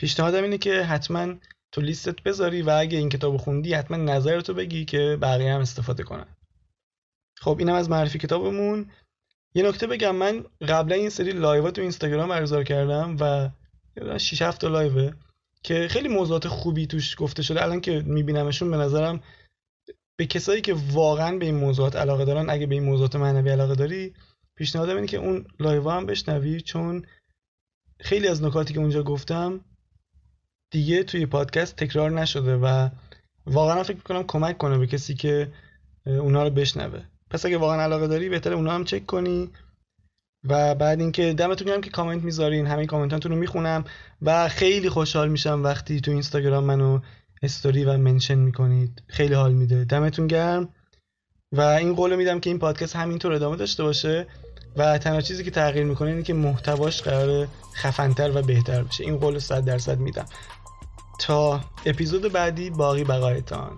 [0.00, 1.34] پیشنهادم اینه که حتما
[1.72, 6.02] تو لیستت بذاری و اگه این کتاب خوندی حتما نظرتو بگی که بقیه هم استفاده
[6.02, 6.26] کنن.
[7.40, 8.90] خب اینم از معرفی کتابمون.
[9.54, 13.50] یه نکته بگم من قبلا این سری لایو تو اینستاگرام برگزار کردم و
[14.18, 15.12] 6 7 تا لایوه.
[15.66, 17.62] که خیلی موضوعات خوبی توش گفته شده.
[17.62, 19.20] الان که میبینمشون به نظرم
[20.18, 23.74] به کسایی که واقعا به این موضوعات علاقه دارن اگه به این موضوعات معنوی علاقه
[23.74, 24.14] داری
[24.56, 27.06] پیشنهادم اینه که اون لایو هم بشنوی چون
[28.00, 29.60] خیلی از نکاتی که اونجا گفتم
[30.70, 32.88] دیگه توی پادکست تکرار نشده و
[33.46, 35.52] واقعا فکر می‌کنم کمک کنه به کسی که
[36.06, 37.02] اونا رو بشنوه.
[37.30, 39.50] پس اگه واقعا علاقه داری بهتره اونا هم چک کنی.
[40.48, 43.84] و بعد اینکه دمتون گرم که کامنت می‌ذارین همه کامنتاتون رو می‌خونم
[44.22, 47.00] و خیلی خوشحال میشم وقتی تو اینستاگرام منو
[47.42, 49.02] استوری و mention می‌کنید.
[49.06, 49.84] خیلی حال میده.
[49.84, 50.68] دمتون گرم
[51.52, 54.26] و این قول میدم که این پادکست همینطور ادامه داشته باشه
[54.76, 59.04] و تنها چیزی که تغییر می‌کنه اینه که محتواش قرار خفنتر و بهتر بشه.
[59.04, 60.26] این قول 100 درصد میدم.
[61.20, 63.70] تا اپیزود بعدی باقی بقایتان.